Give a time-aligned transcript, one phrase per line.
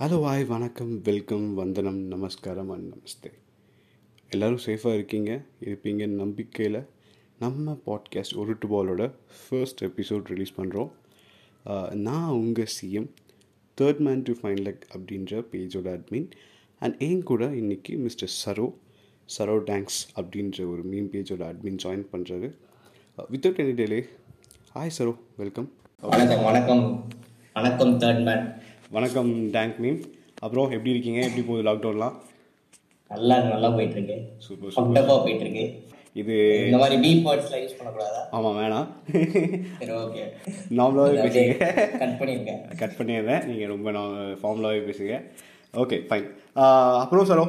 [0.00, 3.32] Hello hi வணக்கம் welcome வந்தனம் நமஸ்காரம் அண்ட் நமஸ்தே
[4.30, 5.42] எல்லோரும் சேஃபாக இருக்கீங்க?
[5.64, 6.86] இருப்பீங்க நம்பிக்கையில்.
[7.38, 9.12] நம்ம பாட்காஸ்ட் உருட்டு பாலோட
[9.48, 10.90] ஃபர்ஸ்ட் எபிசோட் ரிலீஸ் பண்ணுறோம்
[11.94, 13.08] நான் உங்கள் CM
[13.80, 16.30] third man to fine leg அப்படின்ற பேஜோட அட்மின்
[16.78, 18.74] அண்ட் என் கூட இன்றைக்கி மிஸ்டர் சரோ
[19.38, 22.56] சரோ டேங்க்ஸ் அப்படின்ற ஒரு மீன் பேஜோட அட்மின் ஜாயின் பண்ணுறாரு
[23.30, 24.08] without any delay
[24.74, 27.08] hi Saro welcome வணக்கம் வணக்கம்.
[27.52, 28.59] வணக்கம் தேர்ட் மேன்
[28.94, 29.98] வணக்கம் டேங்க் மீன்
[30.44, 31.20] அப்புறம் எப்படி இருக்கீங்க?
[31.26, 32.14] எப்படி போகுது லாக்டவுன்லாம்
[33.10, 34.72] நல்லா நல்லா போயிட்டு இருக்கு சூப்பர்.
[34.78, 35.64] பக்கமா போயிட்டு இருக்கு
[36.20, 38.22] இது இந்த மாதிரி டீப் வேர்ட்ஸ்லாம் யூஸ் பண்ணக்கூடாதா?
[38.36, 38.88] ஆமாம் வேணாம்.
[39.80, 40.24] சரி ஓகே
[40.78, 41.54] நார்மலாகவே பேசுங்க.
[42.02, 43.46] கட் பண்ணிருக்கேன் கட் பண்ணிடுறேன்.
[43.50, 43.92] நீங்கள் ரொம்ப
[44.42, 45.20] ஃபார்மலாகவே பேசுங்க.
[45.84, 46.28] ஓகே ஃபைன்
[47.02, 47.46] அப்புறம் சரோ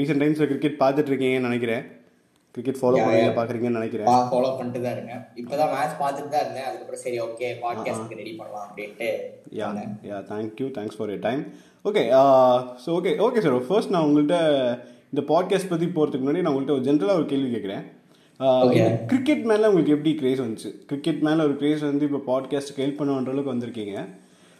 [0.00, 1.84] ரீசெண்ட் டைம்ஸில் கிரிக்கெட் பார்த்துட்டு இருக்கீங்கன்னு நினைக்கிறேன்.
[2.56, 4.08] கிரிக்கெட் ஃபாலோ பண்ணுறீங்க பார்க்குறீங்கன்னு நினைக்கிறேன்.
[4.32, 5.22] ஃபாலோ பண்ணிட்டு தான் இருக்கேன்.
[5.40, 6.66] இப்பதான் மேட்ச் பார்த்துட்டு தான் இருந்தேன்.
[6.68, 9.08] அதுக்கப்புறம் சரி ஓகே பாட்காஸ்ட்க்கு ரெடி பண்ணலாம் அப்படின்ட்டு
[9.60, 9.68] yeah
[10.10, 11.42] yeah thank you thanks for your time
[11.90, 12.04] okay
[12.84, 14.38] so okay okay sir first நான் உங்கள்கிட்ட
[15.12, 17.84] இந்த பாட்காஸ்ட் பற்றி போகிறதுக்கு முன்னாடி நான் உங்கள்கிட்ட ஒரு ஜென்ரலாக ஒரு கேள்வி கேட்குறேன்.
[19.10, 20.70] கிரிக்கெட் மேலே உங்களுக்கு எப்படி கிரேஸ் வந்துச்சு?
[20.88, 23.94] கிரிக்கெட் மேலே ஒரு கிரேஸ் வந்து இப்போ பாட்காஸ்ட்டுக்கு ஹெல்ப் பண்ணுன்ற அளவுக்கு வந்திருக்கீங்க.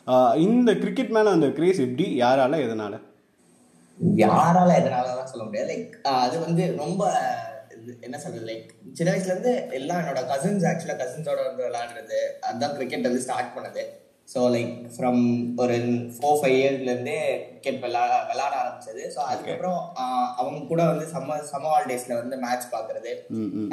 [0.07, 2.07] ஆஹ் இந்த கிரிக்கெட் மேலே அந்த கிரேஸ் எப்படி?
[2.23, 2.97] யாரால எதனால்?
[4.23, 5.69] யாரால எதனாலலாம் சொல்ல முடியாது.
[5.73, 5.93] லைக்
[6.25, 7.03] அது வந்து ரொம்ப
[8.01, 13.03] என்ன சொல்றது லைக் சின்ன வயசுல இருந்து எல்லாம் என்னோட கசின்ஸ் ஆக்சுவலா கசின்ஸோட வந்து விளையாடுறது அதுதான் கிரிக்கெட்
[13.03, 13.85] வந்து ஸ்டார்ட் பண்ணது.
[14.29, 15.21] ஸோ லைக் ஃப்ரம்
[15.63, 15.75] ஒரு
[16.15, 17.19] ஃபோர் ஃபைவ் இயர்ஸ்ல இருந்தே
[17.51, 19.03] கிரிக்கெட் விளையாட விளையாட ஆரம்பிச்சது.
[19.15, 19.79] ஸோ அதுக்கப்புறம்
[20.41, 23.13] அவங்க கூட வந்து சம்மர் சம்மர் ஹாலிடேஸ்ல வந்து மேட்ச் பாக்குறது.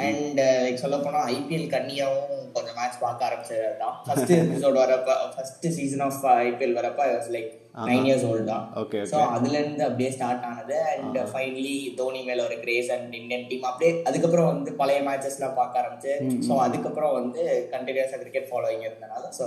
[0.06, 5.68] அண்ட் லைக் சொல்ல போனா ஐபிஎல் கன்னியாவும் கொஞ்சம் மேட்ச் பார்க்க ஆரம்பிச்சது தான் ஃபர்ஸ்ட் எபிசோட் வரப்ப ஃபர்ஸ்ட்
[5.78, 7.52] சீசன் ஆஃப் ஐபிஎல் வரப்ப லைக்
[7.90, 8.64] நைன் இயர்ஸ் ஓல்டு தான்.
[8.80, 10.76] ஓகே ஸோ அதுல இருந்து அப்படியே ஸ்டார்ட் ஆனது.
[10.92, 15.58] அண்ட் ஃபைனலி தோனி மேல ஒரு கிரேஸ் அண்ட் இந்தியன் டீம் அப்படியே அதுக்கப்புறம் வந்து பழைய மேட்சஸ் எல்லாம்
[15.60, 16.12] பார்க்க ஆரம்பிச்சு.
[16.48, 17.42] ஸோ அதுக்கப்புறம் வந்து
[17.74, 19.46] கண்டினியூஸா கிரிக்கெட் ஃபாலோயிங் இருந்தனால ஸோ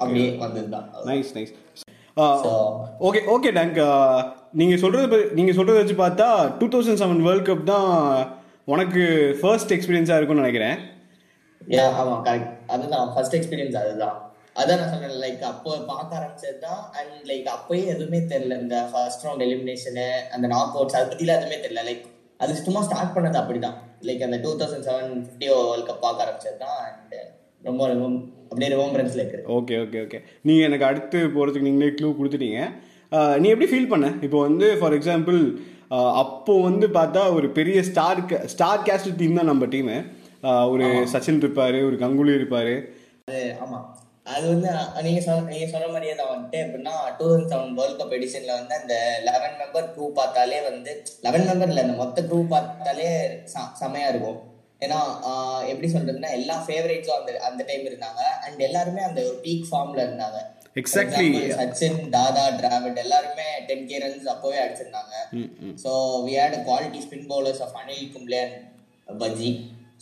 [0.00, 1.52] அப்படியே வந்ததுதான் nice nice
[3.06, 3.78] okay okay thank
[4.60, 6.26] நீங்கள் சொல்கிறது நீங்கள் சொல்கிறத வச்சு பார்த்தா
[6.58, 7.88] two thousand seven world cup தான்
[8.72, 9.02] உனக்கு
[9.40, 10.76] ஃபர்ஸ்ட் எக்ஸ்பீரியன்ஸாக இருக்கும்னு நினைக்கிறேன்.
[11.60, 14.16] Yeah, ஆமா கரெக்ட் அதுதான் ஃபர்ஸ்ட் எக்ஸ்பீரியன்ஸ் அதுதான்.
[14.60, 18.58] அதான் நான் சொன்னேன் லைக் அப்போ பார்க்க ஆரம்பிச்சது தான் அண்ட் லைக் அப்பயே எதுவுமே தெரியல.
[18.64, 21.84] இந்த ஃபர்ஸ்ட் ரவுண்ட் எலிமினேஷனு அந்த நாக் அவுட்ஸ் அதை பத்திலாம் எதுவுமே தெரியல.
[21.90, 22.04] லைக்
[22.44, 23.76] அது சும்மா ஸ்டார்ட் பண்ணது அப்படிதான்.
[24.08, 27.16] லைக் அந்த two thousand seven fifty world cup பார்க்க ஆரம்பிச்சது தான் அண்ட்
[27.68, 28.08] ரொம்ப ரொம்ப
[28.54, 29.46] அப்படியே ரிமம்பரன்ஸ்ல இருக்கு.
[29.58, 32.60] ஓகே ஓகே ஓகே நீங்கள் எனக்கு அடுத்து போகிறதுக்கு நீங்களே க்ளூ கொடுத்துட்டீங்க.
[33.42, 34.06] நீ எப்படி ஃபீல் பண்ண?
[34.26, 35.40] இப்போ வந்து ஃபார் எக்ஸாம்பிள்
[36.20, 38.20] அப்போ வந்து பார்த்தா ஒரு பெரிய ஸ்டார்
[38.52, 39.96] ஸ்டார் கேஸ்ட் டீம் தான் நம்ம டீமு
[40.72, 42.72] ஒரு சச்சின் இருப்பார் ஒரு கங்குலி இருப்பார்.
[43.28, 43.78] அது ஆமா.
[44.34, 44.68] அது வந்து
[45.06, 48.94] நீங்க நீங்க சொன்ன மாதிரியே தான் வந்துட்டு எப்படின்னா two thousand seven world cup எடிஷன்ல வந்து அந்த
[49.28, 50.92] லெவன் மெம்பர் க்ரூ பார்த்தாலே வந்து
[51.26, 53.10] லெவன் மெம்பர் இல்ல அந்த மொத்த க்ரூ பார்த்தாலே
[53.82, 54.38] செமையா இருக்கும்.
[54.84, 54.98] ஏன்னா
[55.70, 58.22] எப்படி சொல்றதுன்னா எல்லா ஃபேவரேட்ஸும் அந்த அந்த டைம் இருந்தாங்க.
[58.46, 60.40] அண்ட் எல்லாருமே அந்த ஒரு பீக் ஃபார்ம்ல இருந்தாங்க.
[60.82, 61.26] Example,
[61.58, 65.12] சச்சின் தாதா டிராவிட் எல்லாருமே டென் கே ரன்ஸ் அப்போவே அடிச்சிருந்தாங்க.
[65.82, 65.90] So
[66.24, 68.40] we had quality spin bowlers of Anil Kumble
[69.08, 69.50] and Bhajji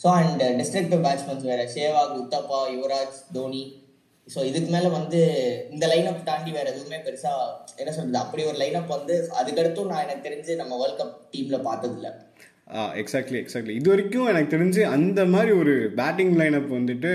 [0.03, 3.63] so and destructive batsmen வேற சேவாக் உத்தப்பா யுவராஜ் தோனி
[4.27, 5.19] ஸோ இதுக்கு மேல வந்து
[5.73, 7.31] இந்த லைனப் தாண்டி வேற எதுவுமே பெருசா
[7.81, 11.95] என்ன சொல்றது அப்படி ஒரு லைனப் வந்து அதுக்கடுத்தும் நான் எனக்கு தெரிஞ்சு நம்ம வேர்ல்ட் கப் டீம்ல பார்த்தது
[11.99, 12.09] இல்ல
[13.01, 17.13] எக்ஸாக்ட்லி எக்ஸாக்ட்லி இது வரைக்கும் எனக்கு தெரிஞ்சு அந்த மாதிரி ஒரு பேட்டிங் லைனப் வந்துட்டு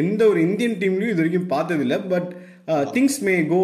[0.00, 2.30] எந்த ஒரு இந்தியன் டீம்லையும் இது வரைக்கும் பார்த்ததில்ல பட்
[2.96, 3.62] திங்ஸ் மே கோ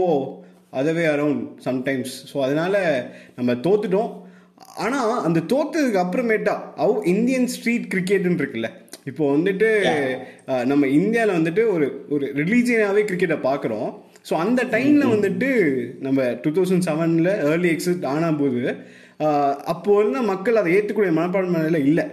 [0.79, 2.75] அதவே அரவுண்ட் சம்டைம்ஸ் ஸோ அதனால
[3.37, 4.11] நம்ம தோத்துட்டோம்.
[4.85, 6.55] ஆனால் அந்த தோத்ததுக்கு அப்புறமேட்டா
[6.85, 8.69] அவ் இந்தியன் ஸ்ட்ரீட் கிரிக்கெட்னு இருக்குல்ல.
[9.11, 9.69] இப்போ வந்துட்டு
[10.71, 13.89] நம்ம இந்தியாவில் வந்துட்டு ஒரு ஒரு ரிலீஜியனாகவே கிரிக்கெட்டை பார்க்குறோம்.
[14.29, 15.49] ஸோ அந்த டைமில் வந்துட்டு
[16.07, 18.63] நம்ம டூ தௌசண்ட் செவனில் ஏர்லி எக்ஸிட் ஆன போது
[19.67, 22.07] அப்போது வந்து மக்கள் அதை ஏற்றுக்கூடிய மனப்பான்மையில் இல்லை.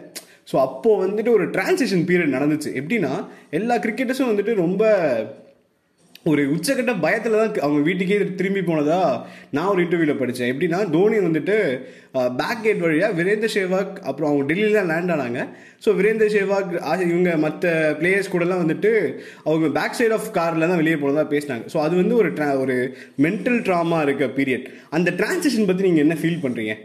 [0.51, 2.69] ஸோ அப்போது வந்துட்டு ஒரு டிரான்சிஷன் பீரியட் நடந்துச்சு.
[2.79, 3.13] எப்படின்னா
[3.51, 4.83] எல்லா கிரிக்கெட்டர்ஸும் வந்துட்டு ரொம்ப
[6.25, 8.99] ஒரு உச்சக்கட்ட பயத்தில் தான் அவங்க வீட்டுக்கே திரும்பி போனதா
[9.51, 11.55] நான் ஒரு இன்டர்வியூவில் படித்தேன் எப்படின்னா தோனி வந்துட்டு
[12.39, 15.41] பேக் கேட் வழியாக வீரேந்தர் சேவாக் அப்புறம் அவங்க டெல்லியில் தான் லேண்ட் ஆனாங்க.
[15.85, 17.65] ஸோ வீரேந்தர் சேவாக் ஆ- இவங்க மற்ற
[17.99, 18.91] பிளேயர்ஸ் கூடலாம் வந்துட்டு
[19.43, 21.65] அவங்க பேக் சைடு ஆஃப் காரில் தான் வெளியே போனதாக பேசினாங்க.
[21.73, 22.77] ஸோ அது வந்து ஒரு ட்ரா ஒரு
[23.21, 26.75] மென்டல் ட்ராமா இருக்க பீரியட் அந்த டிரான்சிஷன் பற்றி நீங்கள் என்ன ஃபீல் பண்ணுறீங்க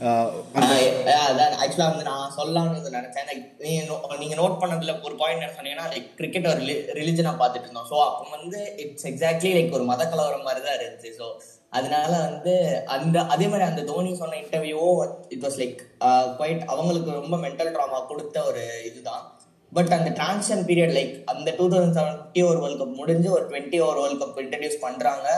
[0.00, 3.26] ஆக்சுவலாக அதான் வந்து நான் சொல்லலாம்னு நினச்சேன்.
[3.64, 6.62] நீங்கள் நீங்க நோட் பண்ணதில் ஒரு பாயிண்ட் என்ன சொன்னீங்கன்னா லைக் கிரிக்கெட் ஒரு
[7.00, 7.88] ரிலிஜனா பார்த்துட்டு இருந்தோம்.
[7.90, 11.10] ஸோ அப்போ வந்து இட்ஸ் எக்ஸாக்ட்லி லைக் ஒரு மத கலவரம் மாதிரி தான் இருந்துச்சு.
[11.18, 11.26] ஸோ
[11.78, 12.54] அதனால வந்து
[12.94, 14.88] அந்த அதே மாதிரி அந்த தோனி சொன்ன இன்டர்வியூவோ
[15.34, 15.78] இட் வாஸ் லைக்
[16.38, 19.24] குவைட் அவங்களுக்கு ரொம்ப மென்டல் ட்ராமா கொடுத்த ஒரு இதுதான்.
[19.72, 23.44] பட் அந்த டிரான்சிஷன் பீரியட் லைக் அந்த டூ தௌசண்ட் செவன்ட்டி ஒரு ஓவர் வேர்ல்ட் கப் முடிஞ்சு ஒரு
[23.50, 25.28] twenty over world cup introduce பண்ணுறாங்க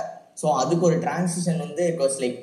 [0.43, 2.41] ஸோ அதுக்கு ஒரு டிரான்சிஷன் வந்து இட் வாஸ் லைக்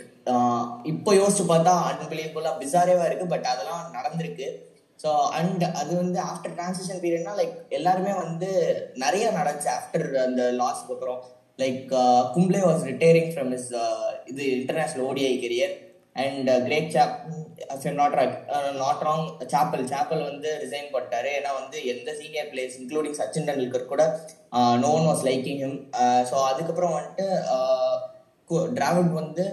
[0.92, 4.48] இப்போ யோசிச்சு பார்த்தா அன்பிலீவபுல்லா பிசாரேவா இருக்கு பட் அதெல்லாம் நடந்திருக்கு.
[5.00, 5.10] ஸோ
[5.40, 8.50] அண்ட் அது வந்து ஆஃப்டர் டிரான்சிஷன் பீரியட்னா லைக் எல்லாருமே வந்து
[9.04, 11.20] நிறைய நடந்துச்சு ஆஃப்டர் அந்த லாஸ்க்கு அப்புறம்.
[11.62, 11.92] Like
[12.36, 13.70] Kumble was retiring from is
[14.32, 15.74] இது international ODI career
[16.24, 17.16] and Greg chap
[18.02, 18.16] not
[18.82, 21.32] not wrong Chappell Chappell வந்து ரிசைன் பண்ணிட்டாரு.
[21.40, 24.04] ஏன்னா வந்து எந்த senior players including Sachin Tendulkar கூட
[24.84, 25.80] no one was liking him
[26.30, 27.28] so அதுக்கப்புறம் வந்துட்டு
[28.78, 29.44] டிராவிட் வந்து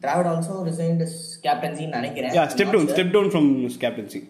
[0.00, 1.00] டிராவிட் ஆல்சோ ரிசைன்
[1.44, 2.34] கேப்டன்சின்னு நினைக்கிறேன்.
[2.52, 3.48] Step down step down from
[3.82, 4.20] captaincy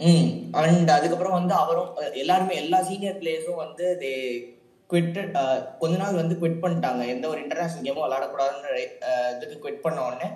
[0.00, 0.28] hmm
[0.60, 1.90] and அதுக்கப்புறம் வந்து அவரும்
[2.20, 4.12] எல்லாருமே எல்லா சீனியர் பிளேயர்ஸும் வந்து தே
[4.90, 5.34] குவிட்டட்
[5.80, 7.02] கொஞ்ச நாள் வந்து குவிட் பண்ணிட்டாங்க.
[7.12, 8.70] எந்த ஒரு இன்டர்நேஷனல் கேமும் விளையாடக்கூடாதுன்னு
[9.08, 10.28] அஹ், இதுக்கு குவிட் பண்ண உடனே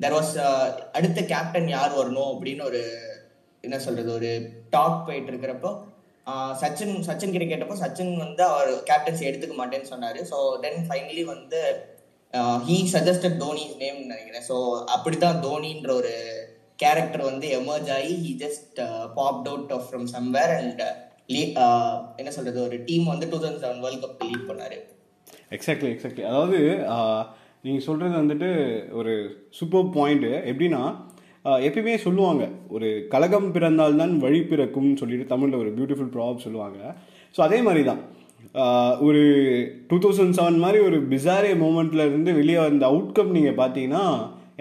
[0.00, 0.32] தெர் வாஸ்
[0.94, 2.80] அடுத்த கேப்டன் யார் வரணும் அப்படின்னு ஒரு
[3.64, 4.30] என்ன சொல்றது ஒரு
[4.70, 5.70] டாக் போயிட்டு இருக்கிறப்போ
[6.58, 10.20] சச்சின் சச்சின் கிட்ட கேட்டப்போ சச்சின் வந்து அவர் கேப்டன்சி எடுத்துக்க மாட்டேன்னு சொன்னாரு.
[10.30, 11.60] ஸோ தென் ஃபைனலி வந்து
[12.66, 14.46] ஹீ சஜஸ்டட் தோனிஸ் நேம் நினைக்கிறேன்.
[14.50, 14.56] ஸோ
[14.94, 16.12] அப்படிதான் தோனின்ற ஒரு
[16.82, 18.78] கேரக்டர் வந்து எமர்ஜ் ஆகி he just
[19.18, 20.82] popped out of from somewhere and
[22.20, 24.78] என்ன சொல்றது ஒரு டீம் வந்து two thousand seven world cup lead பண்ணாரு.
[25.56, 26.58] எக்ஸாக்ட்லி எக்ஸாக்ட்லி அதாவது
[26.94, 27.20] uh,
[27.66, 28.50] நீங்கள் சொல்கிறது வந்துட்டு
[29.00, 29.12] ஒரு
[29.58, 30.82] சூப்பர் பாயிண்ட்டு எப்படின்னா
[31.44, 32.44] uh, எப்பயுமே சொல்லுவாங்க
[32.76, 36.80] ஒரு கலகம் பிறந்தால்தான் வழி பிறக்கும்னு சொல்லிட்டு தமிழில் ஒரு பியூட்டிஃபுல் ப்ராப் சொல்லுவாங்க.
[37.34, 38.02] ஸோ அதே மாதிரி தான்
[39.06, 39.22] ஒரு
[39.90, 44.04] டூ தௌசண்ட் செவன் மாதிரி ஒரு பிசாரே மூமெண்ட்ல இருந்து வெளியே வந்த அவுட்கம் நீங்கள் பார்த்தீங்கன்னா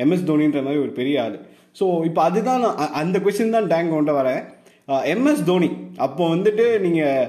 [0.04, 1.38] எம்எஸ் தோனின்ற மாதிரி ஒரு பெரிய ஆள்.
[1.80, 4.42] ஸோ இப்போ அதுதான் நான் அந்த கொஸ்டின் தான் டேங்க் கொண்டு வரேன்.
[5.14, 5.70] எம்எஸ் தோனி
[6.06, 7.28] அப்போ வந்துட்டு நீங்கள்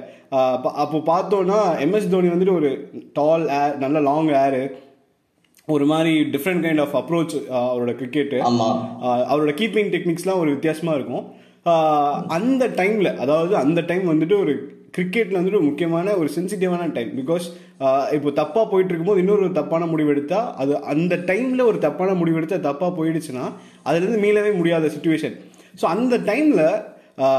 [0.84, 2.70] அப்போ பார்த்தோன்னா எம்எஸ் தோனி வந்துட்டு ஒரு
[3.18, 4.62] டால் ஏர் நல்ல லாங் ஏரு
[5.74, 7.34] ஒரு மாதிரி டிஃப்ரெண்ட் கைண்ட் ஆஃப் அப்ரோச்
[7.66, 8.38] அவரோட கிரிக்கெட்டு
[9.32, 11.26] அவரோட கீப்பிங் டெக்னிக்ஸ்லாம் ஒரு வித்தியாசமாக இருக்கும்.
[12.36, 14.54] அந்த டைமில் அதாவது அந்த டைம் வந்துட்டு ஒரு
[14.96, 17.42] கிரிக்கெட்டில் வந்துட்டு ஒரு முக்கியமான ஒரு சென்சிட்டிவான டைம் பிகாஸ்
[18.12, 23.52] இப்போ தப்பாக போயிட்டு இருக்கும்போது இன்னொரு தப்பான முடிவு அது அந்த டைமில் ஒரு தப்பான முடிவு தப்பாக போயிடுச்சுன்னா
[23.84, 25.40] அதுலேருந்து மீளவே முடியாத சுச்சுவேஷன்
[25.80, 26.90] ஸோ அந்த டைமில்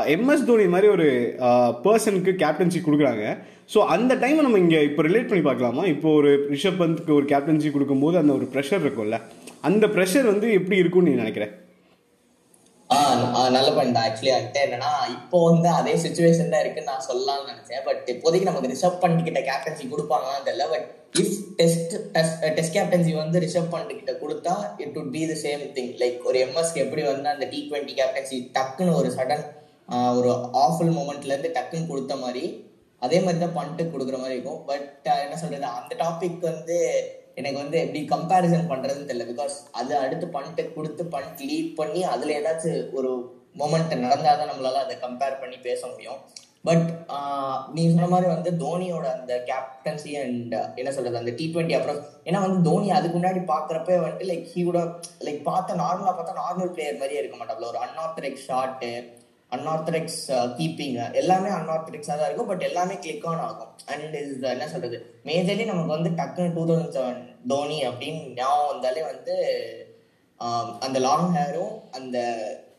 [0.06, 1.36] எம்எஸ் தோனி மாதிரி ஒரு
[1.84, 3.38] பர்சனுக்கு கேப்டன்சி கொடுக்குறாங்க.
[3.74, 5.86] ஸோ அந்த டைமை நம்ம இங்கே இப்போ ரிலேட் பண்ணி பார்க்கலாமா?
[5.86, 9.22] இப்போ ஒரு ரிஷப் பந்த்க்கு ஒரு கேப்டன்சி கொடுக்கும்போது அந்த ஒரு ப்ரெஷர் இருக்கும்ல.
[9.62, 11.50] அந்த ப்ரெஷர் வந்து எப்படி இருக்கும்னு நீ நினைக்கிறேன்
[13.56, 17.84] நல்ல பாயிண்ட் ஆக்சுவலி வந்துட்டு என்னன்னா இப்போ வந்து அதே சுச்சுவேஷன் தான் இருக்குன்னு நான் சொல்லலாம்னு நினைச்சேன்.
[17.88, 20.68] பட் இப்போதைக்கு நமக்கு ரிஷப் பண்ட் கிட்ட கேப்டன்சி கொடுப்பாங்களான்னு தெரியல.
[20.74, 20.88] But
[21.22, 21.96] if test
[22.58, 24.54] test captaincy வந்து ரிஷப் பண்ட் கிட்ட கொடுத்தா
[24.84, 28.40] it would be the same thing like ஒரு எம்எஸ்க்கு எப்படி வந்து அந்த டி ட்வெண்ட்டி கேப்டன்சி
[28.58, 29.44] டக்குன்னு ஒரு சடன்
[30.20, 30.30] ஒரு
[30.66, 32.46] ஆஃபுல் மூமெண்ட்ல இருந்து டக்குன்னு கொடுத்த மாதிரி
[33.06, 34.62] அதே மாதிரி தான் பண்ணிட்டு கொடுக்குற மாதிரி இருக்கும்.
[34.70, 35.68] பட் என்ன சொல்றது?
[35.80, 36.78] அந்த டாபிக் வந்து
[37.40, 39.26] எனக்கு வந்து எப்படி கம்பேரிசன் பண்றதுன்னு தெரியல.
[39.32, 43.12] பிகாஸ் அது அடுத்து பண்ணிட்டு கொடுத்து பண்ணிட்டு லீட் பண்ணி அதுல ஏதாச்சும் ஒரு
[43.62, 46.22] மொமெண்ட் நடந்தாதான் நம்மளால அதை கம்பேர் பண்ணி பேச முடியும்.
[46.68, 46.86] பட்
[47.76, 52.40] நீ சொன்ன மாதிரி வந்து தோனியோட அந்த கேப்டன்சி அண்ட் என்ன சொல்றது அந்த டி ட்வெண்ட்டி அப்புறம் ஏன்னா
[52.46, 54.82] வந்து தோனி அதுக்கு முன்னாடி பாக்குறப்ப வந்துட்டு லைக் ஹீ கூட
[55.28, 57.70] லைக் பார்த்த நார்மலா பார்த்தா நார்மல் பிளேயர் மாதிரியே இருக்க மாட்டாப்ல.
[57.74, 58.92] ஒரு unorthodox shot
[59.56, 60.22] unorthodox
[60.58, 63.72] keeping uh, uh, எல்லாமே அன்ஆர்த்தடிக்ஸாக தான் இருக்கும் பட் எல்லாமே கிளிக் ஆன் ஆகும்.
[63.94, 64.98] அண்ட் இது uh, என்ன சொல்றது?
[65.30, 67.22] மேஜர்லி நமக்கு வந்து டக்குன்னு டூ தௌசண்ட் செவன்
[67.52, 69.36] தோனி அப்படின்னு ஞாபகம் வந்தாலே வந்து
[70.40, 72.18] um, அந்த லாங் ஹேரும் அந்த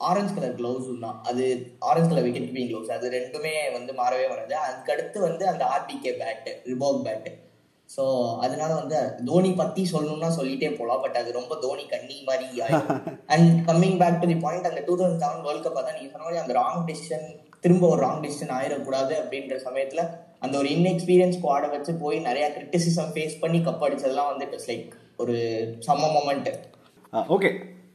[0.08, 1.18] ஆரஞ்சு கலர் க்ளவுஸும் தான்.
[1.30, 1.44] அது
[1.90, 4.54] orange colour wicket keeping gloves அது ரெண்டுமே வந்து மாறவே வராது.
[4.66, 7.32] அதுக்கடுத்து வந்து அந்த RBK bat Reebok bat
[7.90, 8.04] so
[8.44, 8.98] அதனால வந்து
[9.28, 11.02] தோனி பத்தி சொல்லணும்னா சொல்லிட்டே போலாம்.
[11.02, 12.46] பட் அது ரொம்ப தோனி கண்ணி மாதிரி
[13.34, 16.24] and coming back to the point அந்த two thousand seven world cup தான் நீங்க சொன்ன
[16.26, 17.26] மாதிரி அந்த ராங் டிசிஷன்
[17.64, 20.02] திரும்ப ஒரு ராங் டிசிஷன் ஆயிடக்கூடாது அப்படின்ற சமயத்துல
[20.40, 24.90] அந்த ஒரு இன்எக்ஸ்பீரியன்ஸ் ஸ்குவாடை வச்சு போய் நிறைய கிரிட்டிசிசம் ஃபேஸ் பண்ணி கப் அடிச்சதெல்லாம் வந்து இட்ஸ் லைக்
[25.16, 25.36] ஒரு
[25.86, 26.50] சம்ம மொமெண்ட்
[27.28, 27.50] ஓகே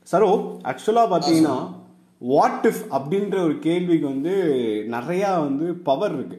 [0.07, 0.29] சரோ
[0.71, 1.57] ஆக்சுவலாக பார்த்தீங்கன்னா
[2.21, 4.33] வாட் இஃப் அப்படின்ற ஒரு கேள்விக்கு வந்து
[4.95, 6.37] நிறையா வந்து பவர் இருக்கு.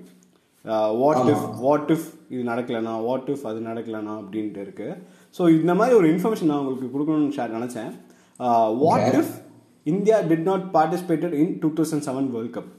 [1.03, 4.89] வாட் இஃப் வாட் இஃப் இது நடக்கலனா வாட் இஃப் அது நடக்கலனா அப்படின்ட்டு இருக்கு.
[5.37, 7.91] ஸோ இந்த மாதிரி ஒரு இன்ஃபர்மேஷன் நான் உங்களுக்கு கொடுக்கணும்னு ஷேர் நினச்சேன்.
[8.83, 9.33] What if
[9.87, 12.71] India did not participated in two thousand seven world cup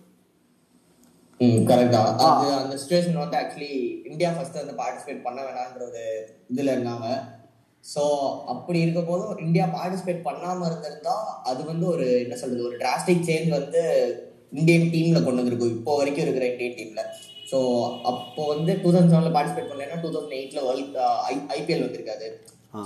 [1.70, 1.96] correct
[2.26, 3.74] அது அந்த சுச்சுவேஷன் வந்து ஆக்சுவலி
[4.10, 6.04] இந்தியா ஃபர்ஸ்ட் வந்து பார்ட்டிசிபேட் பண்ண வேணான்ற ஒரு
[6.52, 7.08] இதுல இருந்தாங்க.
[7.84, 8.02] ஸோ
[8.54, 11.16] அப்படி இருக்க போதும் இந்தியா பார்ட்டிசிபேட் பண்ணாம இருந்திருந்தா
[11.52, 13.82] அது வந்து ஒரு என்ன சொல்றது ஒரு டிராஸ்டிக் சேஞ்ச் வந்து
[14.60, 15.76] இந்தியன் டீம்ல கொண்டு வந்திருக்கும்.
[15.78, 17.04] இப்போ வரைக்கும் இருக்கிற இந்தியன் டீம்ல
[17.52, 17.60] ஸோ
[18.12, 20.98] அப்போ வந்து டூ தௌசண்ட் செவன்ல பார்ட்டிசிபேட் பண்ணலைன்னா டூ தௌசண்ட் எயிட்ல வேர்ல்ட்
[21.58, 22.28] ஐபிஎல் வந்திருக்காது.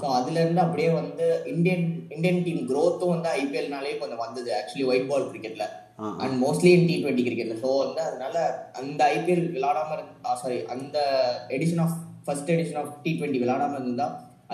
[0.01, 1.83] ஸோ அதுல இருந்து அப்படியே வந்து இந்தியன்
[2.15, 4.49] இந்தியன் டீம் growth-உம் வந்து ஐபிஎல்னாலே கொஞ்சம் வந்தது.
[4.59, 5.65] ஆக்சுவலி ஒயிட் பால் கிரிக்கெட்ல.
[6.23, 8.37] And mostly in T twenty கிரிக்கெட்ல ஸோ வந்து அதனால
[8.79, 9.99] அந்த ஐபிஎல் விளையாடாம
[10.41, 10.97] சாரி அந்த
[11.57, 14.07] edition of first edition of T twenty விளையாடாம இருந்தா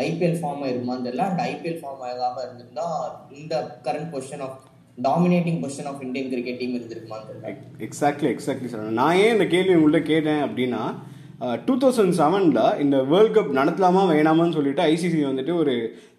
[0.08, 1.24] ஐபிஎல் ஃபார்ம் ஆயிருமான்னு தெரியல.
[1.30, 2.88] அண்ட் ஐபிஎல் ஃபார்ம் ஆகாம இருந்திருந்தா
[3.40, 3.54] இந்த
[3.88, 4.60] current position of
[5.08, 7.56] dominating position of Indian cricket team இருந்திருக்குமான்னு
[7.88, 10.82] exactly exactly sir நான் ஏன் இந்த கேள்வி உங்கள்கிட்ட கேட்டேன் அப்படின்னா
[11.68, 15.74] டூ தௌசண்ட் செவனில் இந்த வேர்ல்ட் கப் நடத்தலாமா வேணாமான்னு சொல்லிட்டு ஐசிசி வந்துட்டு ஒரு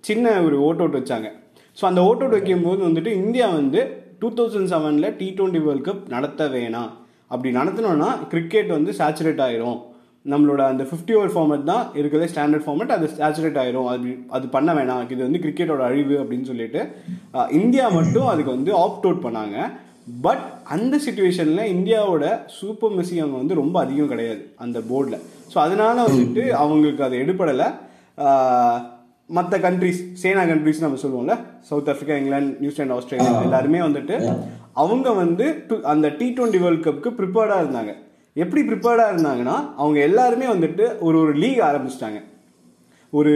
[0.09, 1.29] சின்ன ஒரு ஓட் அவுட் வச்சாங்க.
[1.79, 3.83] ஸோ அந்த ஓட் அவுட் வைக்கும்போது வந்துட்டு இந்தியா வந்து
[4.23, 6.91] டூ தௌசண்ட் செவனில் டி டுவெண்ட்டி வேர்ல்ட் கப் நடத்த வேணாம்.
[7.33, 9.79] அப்படி நடத்தினோன்னா கிரிக்கெட் வந்து சேச்சுரேட் ஆயிரும்.
[10.31, 13.89] நம்மளோட அந்த ஃபிஃப்டி ஓவர் ஃபார்மேட் தான் இருக்கிறதே ஸ்டாண்டர்ட் ஃபார்மேட் அது சேச்சுரேட் ஆயிரும்.
[13.93, 15.03] அது அது பண்ண வேணாம்.
[15.15, 16.83] இது வந்து கிரிக்கெட்டோட அழிவு அப்படின்னு சொல்லிட்டு
[17.61, 19.57] இந்தியா மட்டும் அதுக்கு வந்து ஆப்ட் அவுட் பண்ணாங்க.
[20.27, 22.25] பட் அந்த சுச்சுவேஷனில் இந்தியாவோட
[22.59, 25.21] சூப்பர் மெஸ்ஸி அவங்க வந்து ரொம்ப அதிகம் கிடையாது அந்த போர்டில்
[25.53, 27.69] ஸோ அதனால வந்துட்டு அவங்களுக்கு அது எடுபடலை.
[29.37, 31.35] மற்ற கண்ட்ரிஸ் சேனா கண்ட்ரிஸ் நம்ம சொல்லுவோம்ல
[31.69, 34.17] South Africa England New Zealand Australia எல்லாருமே வந்துட்டு
[34.83, 35.47] அவங்க வந்து
[35.93, 37.93] அந்த டி டுவெண்ட்டி வேர்ல்ட் கப்புக்கு ப்ரிப்பேர்டாக இருந்தாங்க.
[38.37, 42.21] எப்படி ப்ரிப்பேர்டாக இருந்தாங்கன்னா அவங்க எல்லாருமே வந்துட்டு ஒரு ஒரு லீக் ஆரம்பிச்சிட்டாங்க.
[43.13, 43.33] ஒரு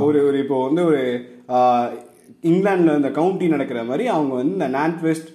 [0.00, 1.00] ஒரு ஒரு இப்போ வந்து ஒரு
[2.36, 5.30] ஆஹ், இங்கிலாந்துல இந்த கவுண்டி நடக்கிற மாதிரி அவங்க வந்து இந்த நார்த் வெஸ்ட்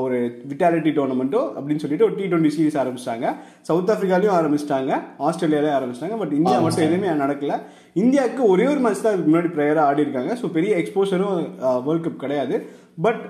[0.00, 0.16] ஒரு
[0.50, 3.26] விட்டாலிட்டி டோர்னமெண்ட்டோ அப்படின்னு சொல்லிட்டு ஒரு டி டுவெண்ட்டி சீரிஸ் ஆரம்பிச்சிட்டாங்க.
[3.68, 4.92] சவுத் ஆப்பிரிக்காலையும் ஆரம்பிச்சிட்டாங்க
[5.26, 7.56] ஆஸ்திரேலியாலையும் ஆரம்பிச்சிட்டாங்க பட் இந்தியா மட்டும் எதுவுமே நடக்கல.
[7.96, 10.34] இந்தியாவுக்கு ஒரே ஒரு மேட்ச் தான் இதுக்கு முன்னாடி ப்ளேயராக ஆடி இருக்காங்க.
[10.40, 11.38] ஸோ பெரிய எக்ஸ்போசரும்
[11.86, 12.56] வேர்ல்ட் கப் கிடையாது.
[12.98, 13.22] பட்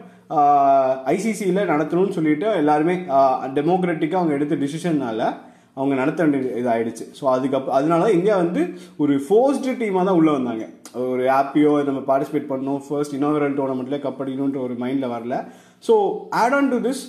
[1.12, 2.94] ஐசிசியில் நடத்தணும்னு சொல்லிட்டு எல்லாருமே
[3.56, 5.22] டெமோக்ராட்டிக்காக அவங்க எடுத்த டிசிஷன்னால
[5.76, 8.62] அவங்க நடத்த வேண்டிய இது ஆயிடுச்சு ஸோ அதுக்கப்புறம் அதனால இந்தியா வந்து
[8.98, 10.64] ஒரு ஃபோர்ஸ்டு டீமாக தான் உள்ளே வந்தாங்க.
[10.94, 15.34] ஒரு ஆப்பியோ நம்ம பார்ட்டிசிபேட் பண்ணணும் ஃபர்ஸ்ட் இனோவரல் டோர்னமெண்ட்ல கப் அடிக்கணுன்ற ஒரு மைண்டில் வரல.
[15.88, 15.94] So
[16.42, 17.02] add on to this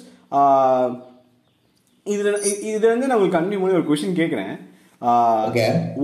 [2.05, 2.37] இதில்
[2.73, 4.53] இது வந்து நான் உங்களுக்கு கண்டினியூ பண்ணி ஒரு கொஷின் கேட்குறேன்.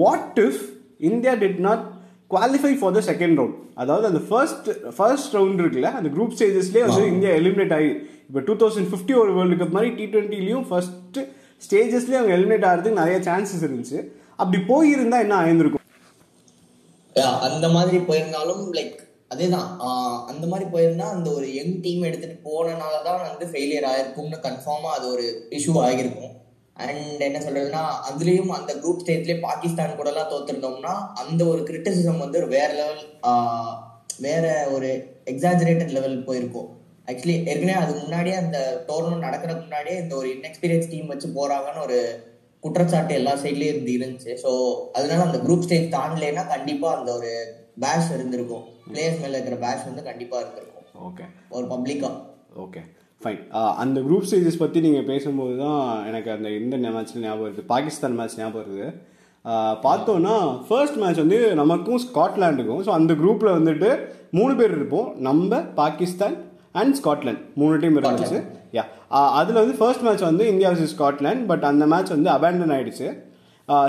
[0.01, 0.63] What if
[1.12, 1.86] India did not
[2.34, 7.03] qualify for the second round அதாவது அந்த ஃபர்ஸ்ட் ஃபர்ஸ்ட் ரவுண்ட் இருக்குல்ல அந்த குரூப் ஸ்டேஜஸ்லேயே வந்து
[7.13, 7.89] இந்தியா எலிமினேட் ஆகி
[8.27, 11.19] இப்போ டூ தௌசண்ட் ஃபிஃப்டி ஒரு வேர்ல்டு கப் மாதிரி டி டுவெண்ட்டிலையும் ஃபர்ஸ்ட்
[11.65, 14.00] ஸ்டேஜஸ்லேயே அவங்க எலிமினேட் ஆகிறதுக்கு நிறைய சான்சஸ் இருந்துச்சு.
[14.41, 15.76] அப்படி போயிருந்தா என்ன ஆயிருந்திருக்கும்?
[17.20, 18.98] அந்த மாதிரி போயிருந்தாலும் லைக்
[19.32, 19.70] அதேதான்.
[20.26, 25.08] அந்த மாதிரி போயிருந்தா அந்த ஒரு யங் டீம் எடுத்துட்டு போனனால தான் வந்து ஃபெயிலியர் ஆயிருக்கும்னு கன்ஃபார்மா அது
[25.12, 26.34] ஒரு இஷ்யூ ஆகிருக்கும்
[26.76, 32.38] அண்ட் என்ன சொல்றதுன்னா அதுலயும் அந்த குரூப் ஸ்டேஜ்லயே பாகிஸ்தான் கூட எல்லாம் தோத்துருந்தோம்னா அந்த ஒரு கிரிட்டிசிசம் வந்து
[32.38, 33.04] ஒரு வேற லெவல்
[34.20, 34.90] வேற ஒரு
[35.26, 36.70] எக்ஸாஜரேட்டட் லெவல் போயிருக்கும்.
[37.08, 42.00] ஆக்சுவலி ஏற்கனவே அதுக்கு முன்னாடியே அந்த டோர்னமெண்ட் நடக்கிறதுக்கு முன்னாடியே இந்த ஒரு இன்எக்ஸ்பீரியன்ஸ் டீம் வச்சு போறாங்கன்னு ஒரு
[42.64, 44.34] குற்றச்சாட்டு எல்லா சைட்லயும் இருந்து இருந்துச்சு.
[44.44, 44.52] ஸோ
[44.94, 47.32] அதனால அந்த குரூப் ஸ்டேஜ் தாண்டலைன்னா கண்டிப்பா அந்த ஒரு
[47.80, 48.64] பேஷ் இருந்திருக்கும்.
[48.88, 50.86] பிளேயர்ஸ் மேல இருக்கிற பேஷ் வந்து கண்டிப்பா இருந்திருக்கும்.
[51.08, 52.10] ஓகே ஒரு பப்ளிக்கா
[52.58, 52.82] ஓகே
[53.22, 53.42] ஃபைன்
[53.78, 57.64] அந்த குரூப் ஸ்டேஜஸ் பற்றி நீங்கள் பேசும்போது தான் எனக்கு அந்த இந்த மேட்ச் ஞாபகம் வருது.
[57.66, 58.98] பாகிஸ்தான் மேட்ச் ஞாபகம்
[59.46, 60.34] ஆஹ் பார்த்தோன்னா
[60.68, 63.90] ஃபர்ஸ்ட் மேட்ச் வந்து நமக்கும் ஸ்காட்லாண்டுக்கும் ஸோ அந்த குரூப்பில் வந்துட்டு
[64.32, 65.10] மூணு பேர் இருப்போம்.
[65.20, 66.36] நம்ம பாகிஸ்தான்
[66.74, 67.44] அண்ட் ஸ்காட்லாந்து.
[67.56, 68.40] மூணு டீம் இருந்துச்சு.
[69.12, 73.08] அதில் வந்து ஃபர்ஸ்ட் மேட்ச் வந்து இந்தியா வர்சஸ் ஸ்காட்லாண்ட் பட் அந்த மேட்ச் வந்து அபேண்டன் ஆகிடுச்சு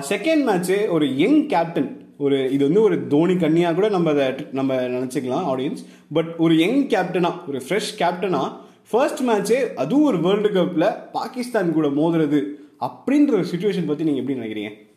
[0.09, 4.75] செகண்ட் மேட்ச்சு ஒரு யங் கேப்டன் ஒரு இது வந்து ஒரு தோனி கண்ணியாக கூட நம்ம அதை நம்ம
[4.75, 5.83] நினச்சிக்கலாம் ஆடியன்ஸ்
[6.13, 8.43] பட் ஒரு யங் கேப்டனா ஒரு ஃப்ரெஷ் கேப்டனா
[8.91, 12.41] ஃபர்ஸ்ட் மேட்ச்சே அதுவும் ஒரு வேர்ல்டு கப்பில் பாகிஸ்தான் கூட மோதுறது
[12.81, 14.88] அப்படின்ற ஒரு சுச்சுவேஷன் பற்றி நீங்கள் எப்படி நினைக்கிறீங்க?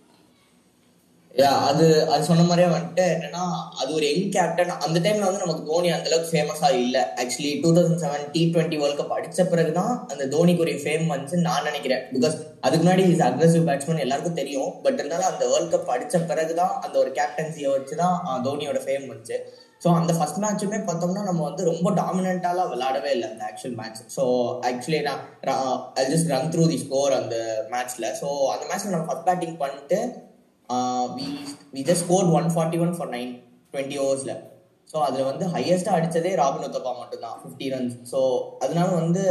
[1.35, 3.43] யா அது அது சொன்ன மாதிரியே வந்துட்டு என்னன்னா
[3.81, 6.97] அது ஒரு யங் கேப்டன் அந்த டைம்ல வந்து நமக்கு தோனி அந்த அளவுக்கு ஃபேமஸா இல்ல.
[7.21, 11.37] Actually two thousand seven T twenty world cup அடிச்ச பிறகுதான் அந்த தோனிக்கு ஒரு ஃபேம் வந்து
[11.47, 12.03] நான் நினைக்கிறேன்.
[12.15, 12.35] பிகாஸ்
[12.65, 14.71] அதுக்கு முன்னாடி இஸ் அக்ரெசிவ் பேட்ஸ்மேன் எல்லாருக்கும் தெரியும்.
[14.83, 19.37] பட் இருந்தாலும் அந்த வேர்ல்ட் கப் அடிச்ச பிறகுதான் அந்த ஒரு கேப்டன்சியை வச்சுதான் தோனியோட ஃபேம் வந்துச்சு.
[19.81, 24.23] ஸோ அந்த ஃபர்ஸ்ட் மேட்சுமே பார்த்தோம்னா நம்ம வந்து ரொம்ப டாமினண்டாலாம் விளையாடவே இல்லை அந்த ஆக்சுவல் மேட்ச் ஸோ
[24.69, 25.23] ஆக்சுவலி நான்
[26.01, 27.37] I just run through the score அந்த
[27.73, 29.99] மேட்ச்ல ஸோ அந்த மேட்ச்ல நம்ம ஃபர்ஸ்ட் பேட்டிங் பண்ணிட்டு
[31.15, 31.27] we
[31.73, 33.31] we just score one forty one for nine
[33.73, 34.33] twenty ஓவர்ஸில்
[34.89, 38.19] so அதில் வந்து ஹையஸ்ட்டாக அடித்ததே ராபின் உத்தப்பா மட்டும்தான் ஃபிஃப்டி ரன்ஸ் ஸோ
[38.59, 39.23] அதனால வந்து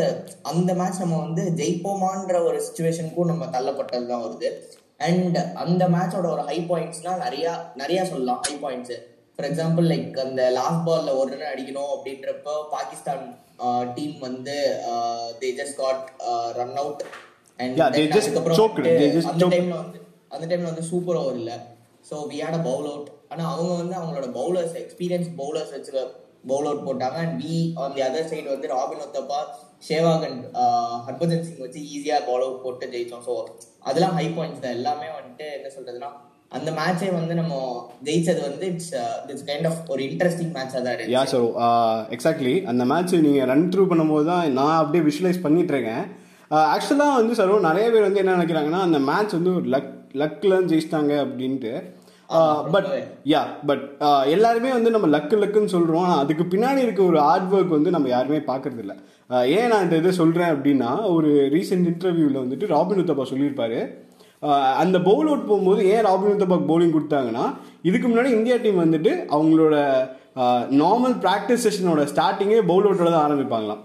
[0.43, 4.51] அந்த மேட்ச் நம்ம வந்து ஜெயிப்போமான்ற ஒரு சுச்சுவேஷனுக்கும் நம்ம தள்ளப்பட்டது தான் வருது.
[5.01, 8.97] அண்ட் அந்த மேட்சோட ஒரு ஹை பாயிண்ட்ஸ்னால் நிறையா நிறையா சொல்லலாம் high points
[9.35, 13.25] for example like அந்த லாஸ்ட் பால்ல ஒரு ரன் அடிக்கணும் அப்படின்றப்போ பாகிஸ்தான்
[13.97, 14.57] டீம் வந்து
[15.41, 16.05] they just got
[16.59, 17.03] run out.
[19.01, 19.47] They just அந்த.
[19.55, 19.99] டைம்ல வந்து
[20.35, 21.57] அந்த டைம்ல வந்து சூப்பர் ஓவர் இல்லை.
[22.09, 25.93] So we had a bowl out ஆனால் அவங்க வந்து அவங்களோட பவுலர்ஸ் எக்ஸ்பீரியன்ஸ் பவுலர்ஸ் வச்சு
[26.51, 27.17] பவுல் அவுட் போட்டாங்க.
[27.25, 29.41] And we on the other side வந்து ராபின் ஒத்தப்பா
[29.89, 30.45] ஷேவாக் அண்ட்
[31.07, 33.35] ஹர்பஜன் சிங் வச்சு ஈஸியாக பவுல் அவுட் போட்டு ஜெயித்தோம் ஸோ
[33.89, 34.77] அதெல்லாம் ஹை பாயிண்ட்ஸ் தான்.
[34.79, 36.11] எல்லாமே வந்துட்டு என்ன சொல்றதுன்னா
[36.59, 37.55] அந்த மேட்சே வந்து நம்ம
[38.07, 38.91] ஜெயிச்சது வந்து இட்ஸ்
[39.31, 41.39] இட்ஸ் கைண்ட் ஆஃப் ஒரு இன்ட்ரெஸ்டிங் மேட்சாக தான் இருக்கு யா ஸோ
[42.17, 46.05] எக்ஸாக்ட்லி அந்த மேட்ச் நீங்கள் ரன் த்ரூ பண்ணும்போது தான் நான் அப்படியே விஷுவலைஸ் பண்ணிட்டு இருக்கேன்.
[46.55, 49.91] Uh, ஆக்சுவலாக வந்து சரோ நிறைய பேர் வந்து என்ன நினைக்கிறாங்கன்னா அந்த மேட்ச் வந்து ஒரு லக்
[50.23, 51.73] லக்கில் ஜெயிச்சிட்டாங்க அப்படின்ட்டு.
[52.75, 52.89] பட்
[53.31, 53.85] யா பட்
[54.35, 58.09] எல்லாருமே வந்து நம்ம லக்கு லக்குன்னு சொல்கிறோம் ஆனால் அதுக்கு பின்னாடி இருக்க ஒரு ஹார்ட் ஒர்க் வந்து நம்ம
[58.13, 58.95] யாருமே பார்க்கறது இல்ல
[59.57, 63.81] ஏன் நான் இந்த இதை சொல்கிறேன் அப்படின்னா ஒரு ரீசெண்ட் இன்டர்வியூவில் வந்துட்டு ராபின் உத்தப்பா சொல்லியிருப்பாரு.
[64.83, 67.45] அந்த பவுல் அவுட் போகும்போது ஏன் ராபின் உத்தப்பாக்கு பவுலிங் கொடுத்தாங்கன்னா
[67.89, 69.77] இதுக்கு முன்னாடி இந்தியா டீம் வந்துட்டு அவங்களோட
[70.83, 73.83] நார்மல் ப்ராக்டிஸ் செஷனோட ஸ்டார்டிங்கே பவுல் அவுட்டோட தான் ஆரம்பிப்பாங்களாம்.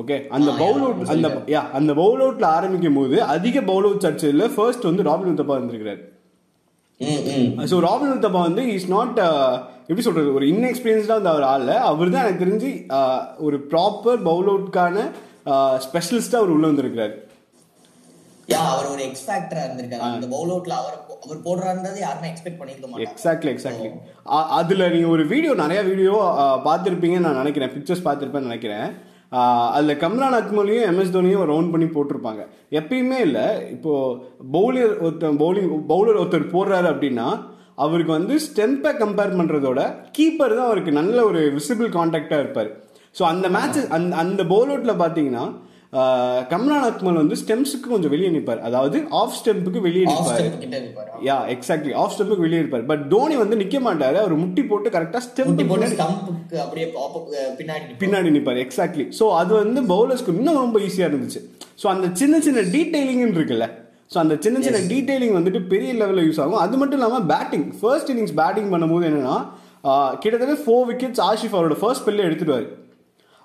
[0.00, 4.44] ஓகே அந்த பவுல் அவுட் அந்த யா அந்த பவுல் அவுட்ல ஆரம்பிக்கும் போது அதிக பவுல் அவுட் சர்ச்சையில்
[4.56, 6.02] ஃபர்ஸ்ட் வந்து ராபின் உத்தப்பா வந்திருக்கிறாரு.
[7.00, 7.48] ம் ம்.
[7.70, 9.18] ஸோ ராபின் உத்தப்பா வந்து இஸ் நாட்
[9.88, 11.72] எப்படி சொல்றது ஒரு இன்எக்ஸ்பீரியன்ஸ்டாக வந்து அவர் ஆள்.
[11.90, 15.06] அவர் தான் எனக்கு தெரிஞ்சு uh, ஒரு ப்ராப்பர் பவுல் அவுட்கான
[15.86, 17.14] ஸ்பெஷலிஸ்டாக அவர் உள்ள வந்திருக்கிறாரு.
[18.48, 20.02] யா அவர் ஒரு எக்ஸ் ஃபேக்டரா இருந்திருக்காரு.
[20.16, 23.08] அந்த பவுல் அவுட்ல அவர் அவர் போடுறாருன்றது யாருமே எக்ஸ்பெக்ட் பண்ணிருக்க மாட்டாங்க.
[23.08, 23.90] எக்ஸாக்ட்லி எக்ஸாக்ட்லி
[24.60, 26.14] அதில் நீங்கள் ஒரு வீடியோ நிறைய வீடியோ
[26.68, 27.72] பார்த்துருப்பீங்கன்னு நான் நினைக்கிறேன்.
[27.76, 28.88] பிக்சர்ஸ் பார்த்துருப்பேன்னு நினைக்கிறேன்.
[29.74, 32.42] அதில் கம்ரான் அக்மலையும் எம்எஸ் தோனியும் ரவுண்ட் பண்ணி போட்டிருப்பாங்க.
[32.78, 34.18] எப்பயுமே இல்லை இப்போது
[34.56, 37.28] பவுலர் ஒருத்தர் பவுலிங் பவுலர் ஒருத்தர் போடுறாரு அப்படின்னா
[37.84, 39.80] அவருக்கு வந்து ஸ்டெம்பை கம்பேர் பண்ணுறதோட
[40.16, 42.70] கீப்பர் தான் அவருக்கு நல்ல ஒரு விசிபிள் கான்டாக்டாக இருப்பார்.
[43.18, 45.44] ஸோ அந்த மேட்ச் அந்த அந்த பவுல் அவுட்டில் பார்த்தீங்கன்னா
[45.92, 48.60] ஆஹ், கம்ரான் அக்மல் வந்து ஸ்டெம்ஸுக்கு கொஞ்சம் வெளியே நிற்பார்.
[48.66, 50.40] அதாவது ஆஃப் ஸ்டெம்புக்கு வெளியே நிற்பார்.
[51.26, 54.18] யா எக்ஸாக்ட்லி ஆஃப் ஸ்டெப்புக்கு வெளியே இருப்பார் பட் தோனி வந்து நிக்க மாட்டாரு.
[54.22, 56.86] அவர் முட்டி போட்டு கரெக்டா ஸ்டெப் முட்டி போட்டு ஸ்டம்புக்கு அப்படியே
[58.02, 58.60] பின்னாடி நிப்பார்.
[58.64, 61.42] எக்ஸாக்ட்லி ஸோ அது வந்து பவுலர்ஸ்க்கு இன்னும் ரொம்ப ஈஸியா இருந்துச்சு.
[61.82, 63.68] ஸோ அந்த சின்ன சின்ன டீடைலிங் இருக்குல்ல.
[64.12, 66.60] ஸோ அந்த சின்ன சின்ன டீடைலிங் வந்துட்டு பெரிய லெவலில் யூஸ் ஆகும்.
[66.60, 69.38] அது மட்டும் இல்லாமல் பேட்டிங் ஃபர்ஸ்ட் இன்னிங்ஸ் பேட்டிங் பண்ணும்போது என்னன்னா
[70.20, 72.68] கிட்டத்தட்ட ஃபோர் விக்கெட்ஸ் ஆஷிஃப் அவரோட ஃபர்ஸ்ட் ஸ்பெல்ல எடுத்துடுவார்.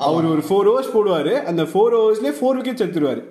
[0.08, 1.34] அவர் ஒரு ஃபோர் ஓவர்ஸ் போடுவார்.
[1.50, 3.24] அந்த ஃபோர் ஓவர்ஸ்லேயே ஃபோர் விக்கெட்ஸ் எடுத்துருவார்.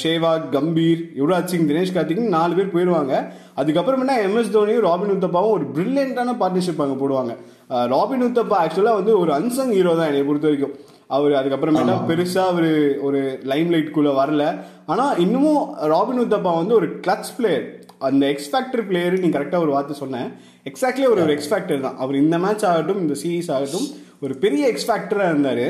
[0.00, 3.14] ஷேவாக் கம்பீர் யுவராஜ் சிங் தினேஷ் கார்த்திக் நாலு பேர் போயிடுவாங்க
[3.60, 7.32] அதுக்கப்புறமேட்டா எம்எஸ் தோனியும் ராபின் உத்தப்பாவும் ஒரு பிரில்லியண்டான பார்ட்னர்ஷிப் அங்கே போடுவாங்க.
[7.94, 10.74] ராபின் உத்தப்பா ஆக்சுவலாக வந்து ஒரு அன்சங் ஹீரோ தான் என்னை பொறுத்த வரைக்கும்.
[11.16, 12.70] அவர் அதுக்கப்புறமேட்டா பெருசா அவர்
[13.06, 13.20] ஒரு
[13.52, 14.44] லைம் லைட்குள்ள வரல.
[14.92, 15.62] ஆனா இன்னமும்
[15.94, 17.66] ராபின் உத்தப்பா வந்து ஒரு கிளச் பிளேயர்
[18.08, 20.28] அந்த எக்ஸ் ஃபேக்டர் பிளேயர் நீ கரெக்டாக ஒரு வார்த்தை சொன்னேன்
[20.70, 21.98] எக்ஸாக்ட்லி ஒரு ஒரு எக்ஸ் ஃபேக்டர் தான்.
[22.04, 23.88] அவர் இந்த மேட்ச் ஆகட்டும் இந்த சீரீஸ் ஆகட்டும்
[24.24, 25.66] ஒரு பெரிய எக்ஸ்ஃபேக்டராக இருந்தார்.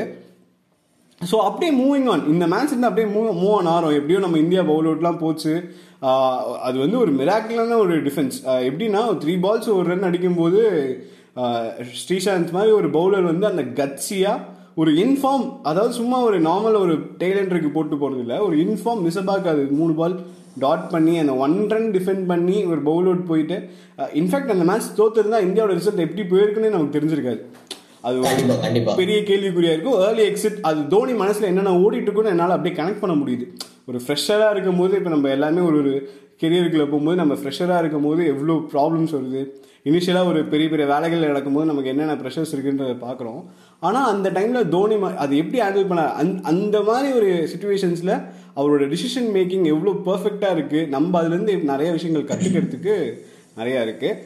[1.21, 4.61] ஸோ அப்படியே மூவிங் ஆன் இந்த மேட்ச் இருந்து அப்படியே மூவ் மூவ் ஆன் ஆகிறோம் எப்படியோ நம்ம இந்தியா
[4.69, 5.53] பவுல் அவுட்லாம் போச்சு.
[6.67, 8.37] அது வந்து ஒரு மிராக்கிளான ஒரு டிஃபென்ஸ்
[8.69, 10.61] எப்படின்னா த்ரீ பால்ஸ் ஒரு ரன் அடிக்கும்போது
[12.01, 14.47] ஸ்ரீசாந்த் மாதிரி ஒரு பவுலர் வந்து அந்த கட்சியாக
[14.81, 18.37] ஒரு இன்ஃபார்ம் அதாவது சும்மா ஒரு நார்மல் ஒரு டெய்லண்டருக்கு போட்டு போகிறது இல்லை.
[18.47, 20.15] ஒரு இன்ஃபார்ம் மிஸ்அபாக்கு அது மூணு பால்
[20.63, 23.57] டாட் பண்ணி அந்த ஒன் ரன் டிஃபெண்ட் பண்ணி ஒரு பவுல் அவுட் போயிட்டு
[24.21, 27.41] இன்ஃபேக்ட் அந்த மேட்ச் தோத்துருந்தா இந்தியாவோட ரிசல்ட் எப்படி போயிருக்குன்னு நமக்கு தெரிஞ்சிருக்காது.
[28.07, 28.17] அது
[29.01, 29.97] பெரிய கேள்விக்குறியா இருக்கும்.
[30.07, 33.47] ஏர்லி எக்ஸிட் அது தோனி மனசுல என்னென்ன ஓடிட்டு இருக்குன்னு என்னால் அப்படியே கனெக்ட் பண்ண முடியுது.
[33.89, 35.93] ஒரு ஃப்ரெஷராக இருக்கும் போது இப்போ நம்ம எல்லாமே ஒரு ஒரு
[36.41, 39.41] கெரியருக்குள்ள போகும்போது நம்ம ஃப்ரெஷராக இருக்கும் போது எவ்வளோ ப்ராப்ளம்ஸ் வருது.
[39.89, 43.39] இனிஷியலாக ஒரு பெரிய பெரிய வேலைகள் நடக்கும்போது நமக்கு என்னென்ன ப்ரெஷர்ஸ் இருக்குன்றத பார்க்குறோம்
[43.87, 48.13] ஆனால் அந்த டைமில் தோனி அது எப்படி ஹேண்டில் பண்ண அந் அந்த மாதிரி ஒரு சுச்சுவேஷன்ஸில்
[48.59, 52.95] அவரோட டிசிஷன் மேக்கிங் எவ்வளோ பர்ஃபெக்டாக இருக்குது நம்ம அதுலேருந்து நிறைய விஷயங்கள் கற்றுக்கிறதுக்கு
[53.59, 54.17] நிறையா இருக்குது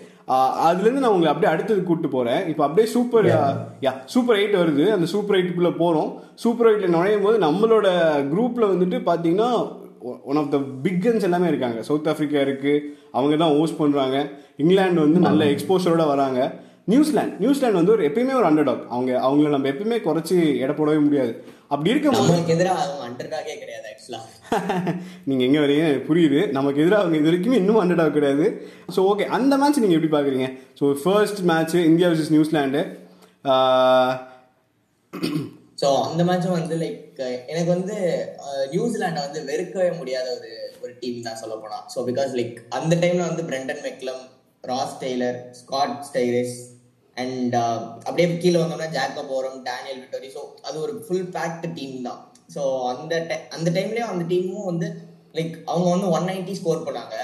[0.68, 3.28] அதுலேருந்து நான் உங்களை அப்படியே அடுத்தது கூப்பிட்டு போகிறேன் இப்போ அப்படியே சூப்பர்
[3.86, 4.86] யா சூப்பர் எயிட் வருது.
[4.96, 6.12] அந்த சூப்பர் எயிட்டுக்குள்ளே போகிறோம்
[6.44, 7.88] சூப்பர் எயிட்டில் நுழையும் போது நம்மளோட
[8.32, 9.50] குரூப்பில் வந்துட்டு பார்த்தீங்கன்னா
[10.30, 11.80] ஒன் ஆஃப் த பிக்கன்ஸ் எல்லாமே இருக்காங்க.
[11.90, 12.84] சவுத் ஆஃப்ரிக்கா இருக்குது
[13.18, 14.18] அவங்க தான் ஹோஸ்ட் பண்ணுறாங்க
[14.64, 16.40] இங்கிலாந்து வந்து நல்ல எக்ஸ்போஷரோட வராங்க.
[16.92, 21.32] நியூசிலாந்து நியூசிலாந்து வந்து ஒரு எப்பயுமே ஒரு அண்டர்டாக் அவங்க அவங்கள நம்ம எப்பயுமே குறைச்சி எடை போடவே முடியாது.
[21.72, 24.22] அப்படி இருக்கும்போது நமக்கு எதிராக அவங்க அண்டர்டாகே கிடையாது ஆக்சுவலா
[25.30, 25.86] நீங்க எங்க வரீங்க?
[26.08, 26.40] புரியுது.
[26.58, 28.46] நமக்கு எதிராக அவங்க இது வரைக்கும் இன்னும் அண்டர்டாக் கிடையாது.
[28.96, 30.48] ஸோ ஓகே அந்த மேட்ச் நீங்க எப்படி பாக்குறீங்க
[30.80, 32.82] so first match India vs New Zealand.
[35.82, 37.02] So அந்த மேட்சும் வந்து லைக்
[37.52, 37.96] எனக்கு வந்து
[38.74, 40.52] நியூசிலாண்டை வந்து வெறுக்கவே முடியாத ஒரு
[40.84, 41.80] ஒரு டீம் தான் சொல்ல போனா.
[41.94, 44.24] ஸோ பிகாஸ் லைக் அந்த டைம்ல வந்து Brendon McCullum
[44.64, 46.56] Ross Taylor Scott Styris
[47.18, 51.98] and uh, அப்படியே கீழே வந்தோம்னா ஜாக்கப் ஓரம் டேனியல் விட்டோரி ஸோ அது ஒரு ஃபுல் பேக்டு டீம்
[52.08, 52.22] தான்.
[52.56, 54.88] ஸோ அந்த டை அந்த டைம்லேயும் அந்த டீமும் வந்து
[55.38, 57.16] லைக் அவங்க வந்து ஒன் நைன்ட்டி ஸ்கோர் பண்ணாங்க.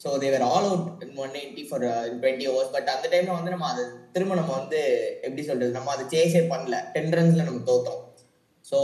[0.00, 3.84] So they were all out one eighty for twenty overs but அந்த டைம்ல வந்து நம்ம அதை
[4.14, 4.80] திரும்ப நம்ம வந்து
[5.26, 6.78] எப்படி சொல்றது நம்ம அதை சேஸே பண்ணல.
[6.94, 8.00] டென் ரன்ஸ்ல நம்ம தோத்தோம்.
[8.64, 8.78] ஸோ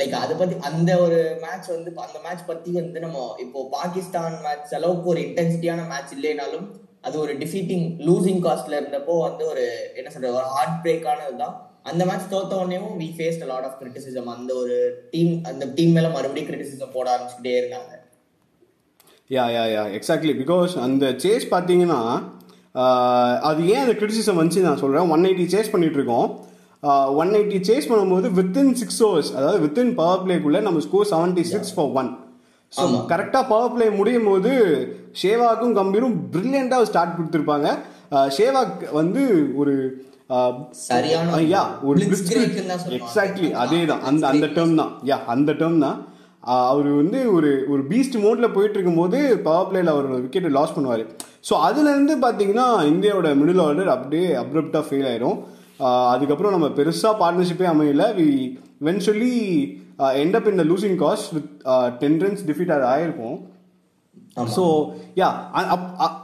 [0.00, 4.76] லைக் அதை பத்தி அந்த ஒரு மேட்ச் வந்து அந்த மேட்ச் பத்தி வந்து நம்ம இப்போ பாகிஸ்தான் மேட்ச்
[4.78, 6.66] அளவுக்கு ஒரு இன்டென்சிட்டியான மேட்ச் இல்லைனாலும்
[7.04, 12.02] அது ஒரு டிஃபீட்டிங் லூசிங் காஸ்ட்ல இருந்தப்போ வந்து ஒரு என்ன சொல்றது ஒரு ஹார்ட் பிரேக்கானது தான் அந்த
[12.04, 14.76] மேட்ச் தோத்த உடனேவும் we faced lot of criticism அந்த ஒரு
[15.10, 17.92] டீம் அந்த டீம் மேல மறுபடியும் கிரிட்டிசிசம் போட ஆரம்பிச்சுட்டே இருந்தாங்க.
[19.30, 22.00] Yeah yeah yeah exactly because அந்த சேஸ் பார்த்தீங்கன்னா
[23.42, 26.28] அது ஏன் அந்த கிரிட்டிசிசம் வந்துச்சு நான் சொல்கிறேன் ஒன் எயிட்டி சேஸ் பண்ணிட்டு இருக்கோம்
[27.14, 31.74] ஒன் எயிட்டி சேஸ் பண்ணும்போது வித்தின் சிக்ஸ் ஓவர்ஸ் அதாவது வித்தின் பவர் பிளேக்குள்ளே நம்ம score seventy six
[31.74, 32.10] for one
[32.72, 32.84] so.
[33.12, 34.52] கரெக்டாக பவர் பிளே முடியும் போது
[35.20, 37.68] ஷேவாக்கும் கம்பீரும் பிரில்லியண்டாக ஸ்டார்ட் கொடுத்துருப்பாங்க.
[38.36, 39.22] ஷேவாக் வந்து
[39.60, 39.74] ஒரு
[40.88, 41.98] சரியான யா ஒரு.
[42.98, 44.02] எக்ஸாக்ட்லி அதே தான்.
[44.08, 44.92] அந்த அந்த டேர்ம் தான்.
[45.10, 45.98] யா அந்த டேர்ம் தான்.
[46.72, 51.04] அவர் வந்து ஒரு ஒரு பீஸ்ட் மோட்ல போயிட்டு இருக்கும்போது பவர் பிளேல அவர் விக்கெட்டை லாஸ் பண்ணுவார்.
[51.48, 55.38] ஸோ அதுலேருந்து பார்த்தீங்கன்னா இந்தியாவோட மிடில் ஆர்டர் அப்படியே அப்ரப்டாக ஃபெயில் ஆயிரும்.
[56.12, 58.06] அதுக்கப்புறம் நம்ம பெருசாக பார்ட்னர்ஷிப்பே அமையல.
[58.18, 58.28] We
[58.86, 59.34] eventually
[60.18, 61.50] end up in the losing cause with
[61.98, 63.38] ten runs defeat அது ஆயிருக்கும்.
[64.56, 64.64] ஸோ
[65.16, 65.28] யா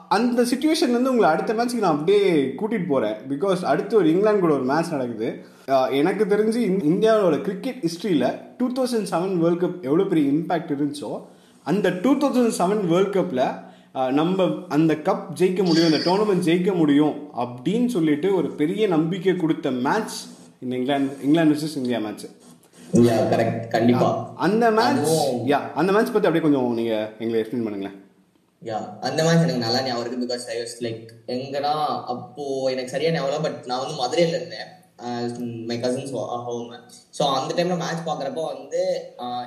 [0.09, 2.27] அந்த சுச்சுவேஷன்லேருந்து உங்களை அடுத்த மேட்ச்சுக்கு நான் அப்படியே
[2.59, 5.29] கூட்டிகிட்டு போகிறேன் பிகாஸ் அடுத்து ஒரு இங்கிலாந்து கூட ஒரு மேட்ச் நடக்குது.
[5.91, 11.11] எனக்கு தெரிஞ்சு இந்- இந்தியாவோட கிரிக்கெட் ஹிஸ்ட்ரியில் two thousand seven world cup எவ்வளோ பெரிய இம்பாக்ட் இருந்துச்சோ
[11.67, 13.45] அந்த டூ தௌசண்ட் செவன் வேர்ல்ட் கப்பில்
[14.13, 19.71] நம்ம அந்த கப் ஜெயிக்க முடியும் அந்த டோர்னமெண்ட் ஜெயிக்க முடியும் அப்படின்னு சொல்லிட்டு ஒரு பெரிய நம்பிக்கை கொடுத்த
[19.83, 20.17] மேட்ச்
[20.61, 22.31] இந்த England England vs India match yeah
[23.33, 24.09] correct கண்டிப்பா.
[24.47, 25.13] அந்த மேட்ச்
[25.53, 27.97] யா அந்த மேட்ச் பத்தி அப்படியே கொஞ்சம் நீங்க எங்களை எக்ஸ்பிளைன் பண்ணுங்களேன்.
[28.63, 28.79] யா
[29.09, 31.75] அந்த மேட்ச் எனக்கு நல்லா ஞாபகம் இருக்கு பிகாஸ் ஐ வாஸ் லைக் எங்கடா
[32.13, 34.71] அப்போ எனக்கு சரியா ஞாபகம் பட் நான் வந்து மதுரையில இருந்தேன்.
[35.69, 36.13] மை கசின்ஸ்
[36.47, 36.71] ஹோம்
[37.17, 38.83] ஸோ அந்த டைம்ல மேட்ச் பார்க்குறப்போ வந்து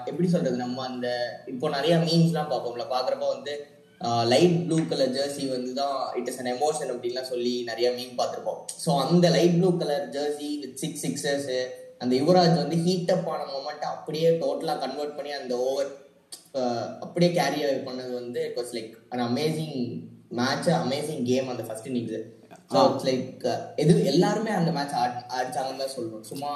[0.10, 1.08] எப்படி சொல்றது நம்ம அந்த
[1.54, 3.54] இப்போ நிறைய மீன்ஸ்லாம் பார்ப்போம்ல பார்க்குறப்போ வந்து
[4.34, 8.60] லைட் ப்ளூ கலர் ஜெர்சி வந்து தான் இட் இஸ் அன் எமோஷன் அப்படின்லாம் சொல்லி நிறைய மீன் பார்த்துருப்போம்.
[8.84, 11.50] ஸோ அந்த light blue colour jersey with six sixers
[12.02, 15.90] அந்த யுவராஜ் வந்து ஹீட் அப் ஆன மூமெண்ட் அப்படியே டோட்டலாக கன்வெர்ட் பண்ணி அந்த ஓவர்
[17.06, 19.78] அப்படியே கேரி பண்ணது வந்து it was like an amazing
[20.40, 22.18] match amazing game அந்த first innings
[22.72, 23.46] so it's like
[23.82, 24.96] எது எல்லாருமே அந்த மேட்ச்
[25.38, 26.54] அடிச்சாங்கன்னு தான் சொல்லணும் சும்மா.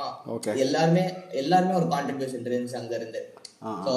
[0.64, 1.04] எல்லாருமே
[1.42, 3.22] எல்லாருமே ஒரு கான்ட்ரிபியூஷன் இருந்துச்சு அங்க இருந்து.
[3.86, 3.94] ஸோ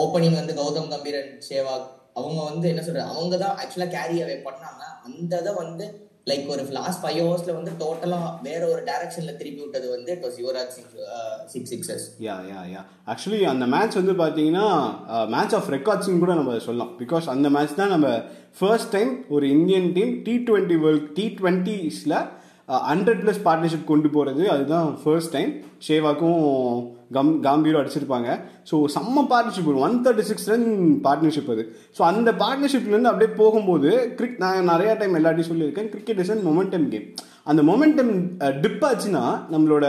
[0.00, 1.86] ஓப்பனிங் வந்து கௌதம் கம்பீர் அண்ட் சேவாக்
[2.18, 4.82] அவங்க வந்து என்ன சொல்றது அவங்க தான் ஆக்சுவலா கேரி அவே பண்ணாங்க.
[5.06, 5.86] அந்த இதை வந்து
[6.26, 10.38] லைக் ஒரு லாஸ்ட் ஃபைவ் ஹவர்ஸ்ல வந்து டோட்டலா வேற ஒரு டைரக்ஷன்ல திருப்பி விட்டது வந்து it was
[10.42, 10.94] Yuvraj six
[11.52, 14.68] six sixes yeah yeah yeah actually அந்த மேட்ச் வந்து பார்த்தீங்கன்னா
[15.28, 16.94] மேட்ச் uh, ஆஃப் ரெக்கார்ட்ஸ்னு கூட நம்ம சொல்லலாம்.
[16.98, 18.08] பிகாஸ் அந்த மேட்ச் தான் நம்ம
[18.58, 22.16] ஃபர்ஸ்ட் டைம் ஒரு Indian team T twenty world T டுவெண்ட்டிஸில்
[22.88, 25.50] hundred plus partnership கொண்டு போகிறது அதுதான் ஃபர்ஸ்ட் டைம்
[25.88, 26.40] ஷேவாக்கும்
[27.16, 28.28] கம் காம்பீரும் அடிச்சிருப்பாங்க.
[28.70, 30.66] ஸோ செம்ம partnership one thirty six run
[31.06, 31.64] partnership அது.
[31.98, 36.88] ஸோ அந்த பார்ட்னர்ஷிப்லேருந்து அப்படியே போகும்போது கிரிக் நான் நிறையா டைம் எல்லாத்தையும் சொல்லியிருக்கேன் cricket is and momentum
[36.94, 37.08] game
[37.50, 38.12] அந்த மொமெண்டம்
[38.62, 39.24] டிப் ஆச்சுன்னா
[39.54, 39.86] நம்மளோட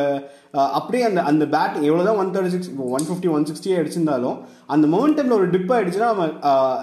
[0.78, 4.38] அப்படியே அந்த அந்த பேட் எவ்வளோதான் one thirty six one fifty one sixty அடிச்சிருந்தாலும்
[4.74, 6.10] அந்த மொமெண்டமில் ஒரு டிப் ஆயிடுச்சுன்னா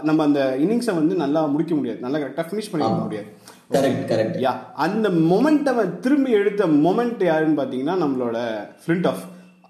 [0.09, 2.01] நம்ம அந்த இன்னிங்ஸை வந்து நல்லா முடிக்க முடியாது.
[2.07, 3.29] நல்லா கரெக்டாக ஃபினிஷ் பண்ணிக்க முடியாது.
[3.77, 4.53] கரெக்ட் கரெக்ட் யா
[4.87, 8.39] அந்த மொமெண்ட்டை திரும்பி எடுத்த மொமெண்ட் யாருன்னு பார்த்தீங்கன்னா நம்மளோட
[8.83, 9.23] ஃப்ளிண்ட் ஆஃப்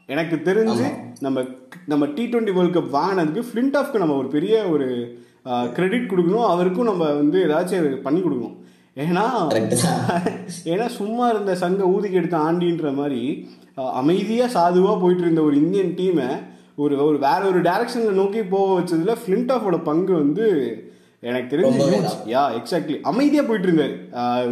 [0.09, 0.87] எனக்கு தெரிஞ்சு
[1.21, 1.39] நம்ம
[1.87, 4.87] நம்ம டி டுவெண்ட்டி வேர்ல்ட் கப் வாங்கினதுக்கு ஃப்ளிண்ட் ஆஃப்க்கு நம்ம ஒரு பெரிய ஒரு
[5.75, 6.49] கிரெடிட் கொடுக்கணும்.
[6.49, 8.57] அவருக்கும் நம்ம வந்து ஏதாச்சும் பண்ணி கொடுக்கணும்.
[8.97, 9.25] ஏன்னா
[10.73, 13.21] ஏன்னா சும்மா இருந்த சங்க ஊதிக்கு எடுத்த ஆண்டின்ற மாதிரி
[13.77, 16.27] அஹ், அமைதியா சாதுவா போயிட்டு இருந்த ஒரு இந்தியன் டீமை
[16.79, 20.47] ஒரு ஒரு வேற ஒரு டைரக்ஷன்ல நோக்கி போக வச்சதுல ஃபிளிண்ட் ஆஃபோட பங்கு வந்து
[21.23, 21.81] எனக்கு தெரிஞ்சு.
[22.31, 23.95] யா எக்ஸாக்ட்லி அமைதியா போயிட்டு இருந்தாரு.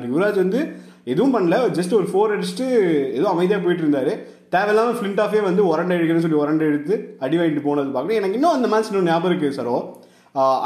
[0.09, 0.61] யுவராஜ் வந்து
[1.07, 1.57] எதுவும் பண்ணல.
[1.77, 2.67] ஜஸ்ட் ஒரு ஃபோர் அடிச்சுட்டு
[3.15, 4.13] ஏதோ அமைதியா போயிட்டு இருந்தாரு.
[4.53, 8.57] தேவையில்லாம ஃபிளிண்ட் ஆஃபே வந்து உரண்டை எடுக்கணும்னு சொல்லி உரண்டை எடுத்து அடி வாங்கிட்டு போனது பார்க்கணும் எனக்கு இன்னும்
[8.57, 9.77] அந்த மேட்ச் இன்னும் ஞாபகம் இருக்கு சரோ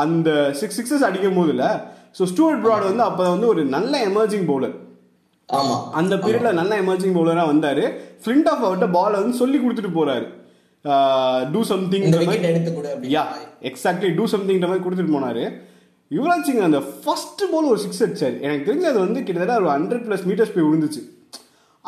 [0.05, 1.67] அந்த சிக்ஸ் சிக்ஸஸ் அடிக்கும் போதுல
[2.19, 4.75] ஸோ ஸ்டூவர்ட் ப்ராட் வந்து அப்போ வந்து ஒரு நல்ல எமர்ஜிங் பவுலர்
[5.49, 5.77] ஆமா.
[6.01, 7.83] அந்த பீரியட்ல நல்ல எமர்ஜிங் பவுலரா வந்தாரு.
[8.23, 10.27] ஃபிளிண்ட் ஆஃப் அவர்கிட்ட பால் வந்து சொல்லி கொடுத்துட்டு போறாரு.
[11.55, 12.07] Do something
[13.17, 13.25] yeah
[13.71, 15.43] exactly do சம்திங்ன்ற மாதிரி கொடுத்துட்டு போனாரு.
[16.11, 18.37] யுவராஜ் சிங் அந்த ஃபர்ஸ்ட் பால் ஒரு சிக்ஸ் அடிச்சாரு.
[18.47, 21.03] எனக்கு தெரிஞ்சு அது வந்து கிட்டத்தட்ட ஒரு ஹண்ட்ரட் பிளஸ் மீட்டர்ஸ் போய் விழுந்துச்சு.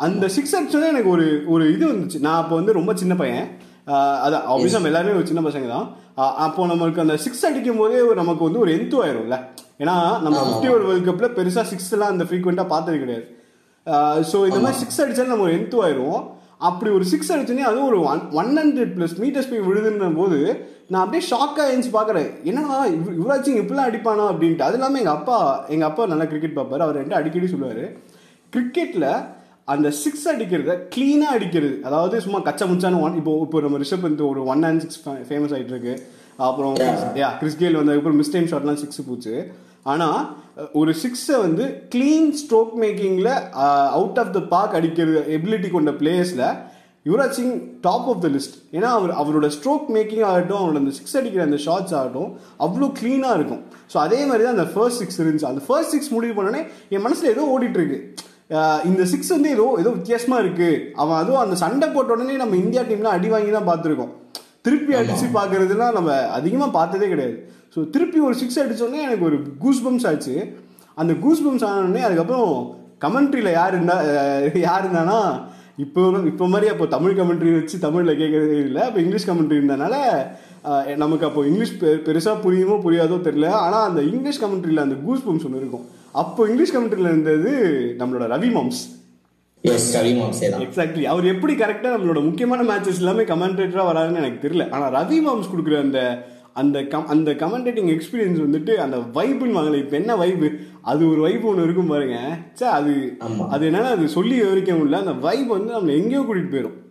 [0.05, 2.19] அந்த சிக்ஸ் அடிச்சோடனே எனக்கு ஒரு ஒரு இது வந்துச்சு.
[2.25, 3.47] நான் அப்போ வந்து ரொம்ப சின்ன பையன்.
[4.25, 5.85] அதான் ஆப்வியஸ் நம்ம எல்லாருமே ஒரு சின்ன பசங்க தான்.
[6.45, 9.37] அப்போ நம்மளுக்கு அந்த சிக்ஸ் அடிக்கும் போதே ஒரு நமக்கு வந்து ஒரு எந்து ஆயிரும்ல.
[9.83, 10.37] ஏன்னா நம்ம.
[10.47, 13.25] ஃபிஃப்டி ஒரு வேர்ல்ட் கப்ல பெருசா சிக்ஸ் எல்லாம் அந்த ஃப்ரீக்வெண்டா பார்த்தது கிடையாது.
[14.31, 16.21] ஸோ இந்த மாதிரி சிக்ஸ் அடிச்சாலும் நம்ம ஒரு எந்து ஆயிரும்
[16.67, 20.37] அப்படி ஒரு சிக்ஸ் அடிச்சோன்னே அதுவும் ஒரு one one hundred plus metres போய் விழுதுன்ற போது
[20.91, 22.29] நான் அப்படியே ஷாக்காக எழுந்து பார்க்குறேன்.
[22.49, 24.67] என்னடா இவ் யுவராஜ் சிங் இப்படிலாம் அடிப்பானா அப்படின்ட்டு.
[24.67, 25.37] அது இல்லாமல் எங்கள் அப்பா
[25.73, 26.85] எங்கள் அப்பா நல்லா கிரிக்கெட் பார்ப்பாரு.
[26.85, 27.83] அவர் என்கிட்ட அடிக்கடி சொல்லுவார்.
[28.53, 29.09] கிரிக்கெட்டில்
[29.67, 31.73] அந்த சிக்ஸ் அடிக்கிறத க்ளீனாக அடிக்கிறது.
[31.87, 34.99] அதாவது சும்மா கச்சா முச்சான ஒன் இப்போ இப்போ நம்ம ரிஷப் வந்து ஒரு ஒன் அண்ட் சிக்ஸ்
[35.29, 35.93] ஃபேமஸ் ஆகிட்டு இருக்கு
[36.47, 36.75] அப்புறம்
[37.21, 39.33] யா கிறிஸ் கேல் வந்ததுக்கப்புறம் மிஸ் டைம் ஷாட்லாம் சிக்ஸ் போச்சு.
[39.91, 40.19] ஆனால்
[40.79, 43.31] ஒரு சிக்ஸை வந்து க்ளீன் ஸ்ட்ரோக் மேக்கிங்கில்
[43.97, 46.45] அவுட் ஆஃப் த பார்க் அடிக்கிறது எபிலிட்டி கொண்ட பிளேயர்ஸில்
[47.05, 47.53] Yuvraj Singh
[47.87, 51.59] top of the list ஏன்னா அவர் அவரோட ஸ்ட்ரோக் மேக்கிங் ஆகட்டும் அவரோட அந்த சிக்ஸ் அடிக்கிற அந்த
[51.65, 52.31] ஷாட்ஸ் ஆகட்டும்
[52.65, 53.61] அவ்வளோ க்ளீனாக இருக்கும்.
[53.93, 55.49] ஸோ அதே மாதிரி தான் அந்த ஃபர்ஸ்ட் சிக்ஸ் இருந்துச்சு.
[55.51, 56.63] அந்த ஃபர்ஸ்ட் சிக்ஸ் முடிவு பண்ணோடனே
[56.95, 58.36] என் மனசில் ஏதோ ஓடிட்டு இருக்கு ஆஹ்
[58.85, 60.69] இந்த சிக்ஸ் வந்து ஏதோ ஏதோ வித்தியாசமா இருக்கு.
[60.95, 64.13] அவன் அதுவும் அந்த சண்டை போட்ட உடனே நம்ம இந்தியா டீம்லாம் அடி வாங்கி தான் பார்த்துருக்கோம்.
[64.61, 67.35] திருப்பி அடிச்சு பார்க்கறதுலாம் நம்ம அதிகமாக பார்த்ததே கிடையாது.
[67.75, 70.35] ஸோ திருப்பி ஒரு சிக்ஸ் அடிச்சோடனே எனக்கு ஒரு கூஸ் பம்ஸ் ஆச்சு.
[70.95, 72.51] அந்த கூஸ் பம்ஸ் ஆனோடனே அதுக்கப்புறம்
[73.01, 73.97] கமெண்ட்ரியில் யார் இருந்தா
[74.67, 75.19] யார் இருந்தானா
[75.77, 78.81] இப்போ இப்போ மாதிரி அப்போ தமிழ் கமெண்ட்ரி வச்சு தமிழில் கேட்கறதே இல்லை.
[78.81, 79.95] அப்போ இங்கிலீஷ் கமெண்ட்ரி இருந்தனால
[80.95, 83.49] நமக்கு அப்போ இங்கிலீஷ் பெ- பெருசா புரியுமோ புரியாதோ தெரியல.
[83.65, 85.85] ஆனால் அந்த இங்கிலீஷ் கமெண்ட்ரியில் அந்த கூஸ் பம்ஸ் ஒன்று இருக்கும்.
[86.17, 88.95] அப்போ இங்கிலீஷ் கமெண்ட்ரியில் இருந்தது நம்மளோட ரவி மாம்ஸ்.
[90.59, 94.69] எக்ஸாக்ட்லி அவர் எப்படி கரெக்டாக நம்மளோட முக்கியமான மேட்சஸ் எல்லாமே கமெண்டேட்டராக வராருன்னு எனக்கு தெரியல.
[94.69, 99.77] ஆனால் ரவி மாம்ஸ் கொடுக்குற அந்த அந்த கம் அந்த கமெண்டேட்டிங் எக்ஸ்பீரியன்ஸ் வந்துட்டு அந்த வைப்புன்னு வாங்கல.
[99.77, 100.51] இப்போ என்ன வைப்பு
[100.81, 102.37] அது ஒரு வைப் ஒன்று இருக்கும் பாருங்க.
[102.53, 103.15] சே அது.
[103.49, 104.91] அது என்னன்னா அது சொல்லி விவரிக்க முடியல.
[104.91, 106.85] அந்த வைப் வந்து நம்ம எங்கேயோ கூட்டிட்டு போயிடும்.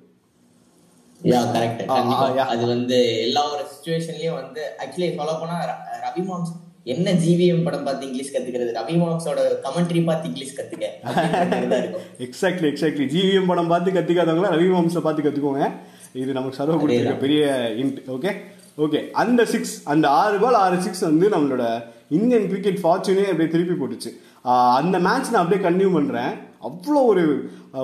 [2.42, 8.06] அது வந்து எல்லா ஒரு சுச்சுவேஷன்லயும் வந்து ஆக்சுவலி போனா ர- ரவி மாம்ஸ் என்ன ஜிவிஎம் படம் பார்த்து
[8.08, 8.72] இங்கிலீஷ் கத்துக்கிறது?
[8.78, 10.84] ரவி மாம்ஸோட கமெண்ட்ரி பார்த்து இங்கிலீஷ் கத்துக்க.
[12.26, 15.70] எக்ஸாக்ட்லி எக்ஸாக்ட்லி ஜிவிஎம் படம் பார்த்து கற்றுக்காதவங்களா ரவி மாம்ஸை பார்த்து கற்றுக்கோங்க
[16.22, 17.16] இது நமக்கு சர்வ கொடுத்துருக்க.
[17.24, 17.42] பெரிய
[17.82, 18.32] இன்ட் ஓகே
[18.84, 21.64] ஓகே அந்த சிக்ஸ் அந்த ஆறு பால் ஆறு சிக்ஸ் வந்து நம்மளோட
[22.18, 24.10] இந்தியன் கிரிக்கெட் ஃபார்ச்சூனே அப்படியே திருப்பி போட்டுச்சு.
[24.78, 26.32] அந்த மேட்ச் நான் அப்படியே கன்டினியூ பண்ணுறேன்
[26.68, 27.24] அவ்வளோ ஒரு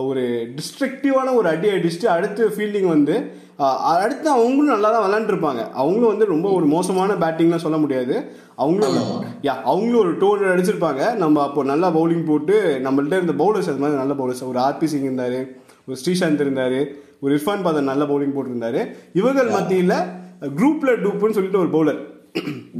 [0.08, 0.22] ஒரு
[0.56, 3.14] டிஸ்ட்ரக்டிவான ஒரு அடி அடிச்சுட்டு அடுத்த ஃபீல்டிங் வந்து
[3.94, 8.14] அடுத்து அவங்களும் நல்லா தான் விளாண்டுருப்பாங்க அவங்களும் வந்து ரொம்ப ஒரு மோசமான பேட்டிங்லாம் சொல்ல முடியாது.
[8.62, 9.10] அவங்களும்
[9.46, 11.02] யா அவங்களும் ஒரு டூ ஹண்ட்ரட் அடிச்சிருப்பாங்க.
[11.22, 15.08] நம்ம அப்போ நல்லா பவுலிங் போட்டு நம்மள்ட்ட இருந்த பவுலர்ஸ் அது மாதிரி நல்ல பவுலர்ஸ் ஒரு ஆர்பி சிங்
[15.10, 15.40] இருந்தாரு
[15.86, 16.80] ஒரு ஸ்ரீசாந்த் இருந்தாரு
[17.24, 18.80] ஒரு இர்ஃபான் பாதன் நல்ல பவுலிங் போட்டிருந்தாரு.
[19.20, 19.98] இவர்கள் மத்தியில்
[20.58, 22.00] குரூப்ல டூப்புன்னு சொல்லிட்டு ஒரு பவுலர்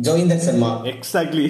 [0.07, 0.71] ஜோயிந்தர் சர்மா.
[0.93, 1.47] எக்ஸாக்ட்லி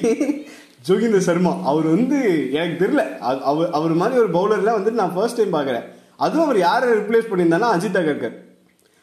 [0.84, 2.18] ஜோகிந்தர் சர்மா அவர் வந்து
[2.54, 3.02] எனக்கு தெரியல.
[3.50, 5.84] அவர் அவர் மாதிரி ஒரு பவுலர்ல வந்து நான் ஃபர்ஸ்ட் டைம் பார்க்குறேன்.
[6.18, 8.36] அதுவும் அவர் யாரை replace பண்ணியிருந்தானா Ajit Agarkar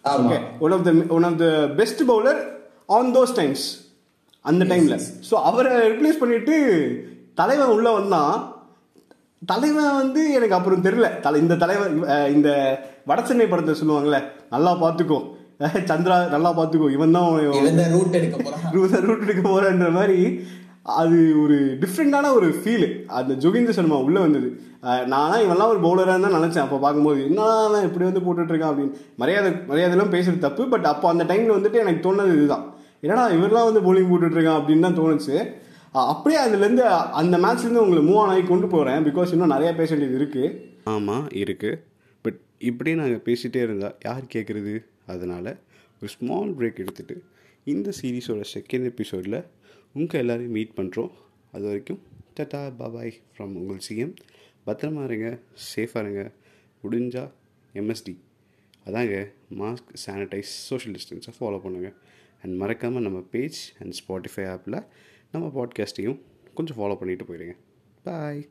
[0.04, 1.48] okay one of the one of the
[1.80, 2.40] best bowler
[2.90, 3.66] on those times
[4.46, 4.96] அந்த டைம்ல
[5.28, 6.56] ஸோ அவரை ரிப்ளேஸ் பண்ணிட்டு
[7.38, 8.34] தலைவன் உள்ள வந்தான்.
[9.42, 11.08] தலைவன் வந்து எனக்கு அப்புறம் தெரியல.
[11.22, 11.94] தலை இந்த தலைவன்
[12.34, 12.50] இந்த
[13.08, 14.18] வடசென்னை படத்தை சொல்லுவாங்கல்ல
[14.52, 15.20] நல்லா பார்த்துக்கோ.
[15.60, 16.88] அஹ், சந்திரா நல்லா பார்த்துக்கோ.
[16.96, 17.28] இவன் தான்
[17.60, 18.66] இவன் தான் ரூட் எடுக்க போறான்
[19.08, 20.18] ரூட் எடுக்க போறன்ற மாதிரி
[20.96, 24.62] அது ஒரு டிஃப்ரெண்டான ஒரு ஃபீலு அந்த ஜோகிந்தர் சர்மா உள்ளே வந்தது.
[24.84, 26.58] அஹ் நானா ஒரு பவுலராக தான் நினச்சேன்.
[26.58, 28.96] அப்போ பார்க்கும்போது என்ன இப்படி வந்து போட்டுட்ருக்கான் அப்படின்னு.
[29.16, 32.74] மரியாதை மரியாதைலாம் பேசுறது தப்பு பட் அப்போ அந்த டைமில் வந்துட்டு எனக்கு தோணுது இதுதான்.
[33.02, 35.36] என்னடா இவரெல்லாம் வந்து போலிங் போட்டுட்ருக்கான் அப்படின்னு தான் தோணுச்சு.
[35.92, 40.26] அப்படியே அதுலேருந்து அந்த மேட்ச்லேருந்து உங்களை மூவ் ஆன் ஆகி கொண்டு போகிறேன் பிகாஸ் இன்னும் நிறையா பேச வேண்டியது
[40.26, 40.50] இருக்குது
[40.84, 41.80] ஆமாம் இருக்குது
[42.22, 45.58] பட் இப்படியே நாங்கள் பேசிகிட்டே இருந்தால் யார் கேட்குறது அதனால்
[46.02, 47.18] ஒரு ஸ்மால் பிரேக் எடுத்துகிட்டு
[47.64, 49.40] இந்த சீரீஸோட செகண்ட் எபிசோடில்
[49.94, 51.12] உங்கள் எல்லோரையும் மீட் பண்ணுறோம்
[51.52, 52.02] அது வரைக்கும்
[52.36, 54.16] டட்டா பாபாய் ஃப்ரம் உங்கள் சிஎம்
[54.66, 55.40] பத்திரமா இருங்க
[55.76, 56.32] சேஃபாக இருங்க.
[56.84, 57.32] முடிஞ்சா
[57.74, 58.18] எம்எஸ்டி
[58.86, 61.94] அதாங்க மாஸ்க் சானிடைஸ் சோஷியல் டிஸ்டன்ஸை ஃபாலோ பண்ணுங்கள்
[62.44, 64.86] அண்ட் மறக்காமல் நம்ம பேஜ் அண்ட் ஸ்பாட்டிஃபை ஆப்பில்
[65.32, 66.20] நம்ம பாட்காஸ்ட்டையும்
[66.54, 67.56] கொஞ்சம் ஃபாலோ பண்ணிட்டு போயிடுங்க
[68.04, 68.50] பாய்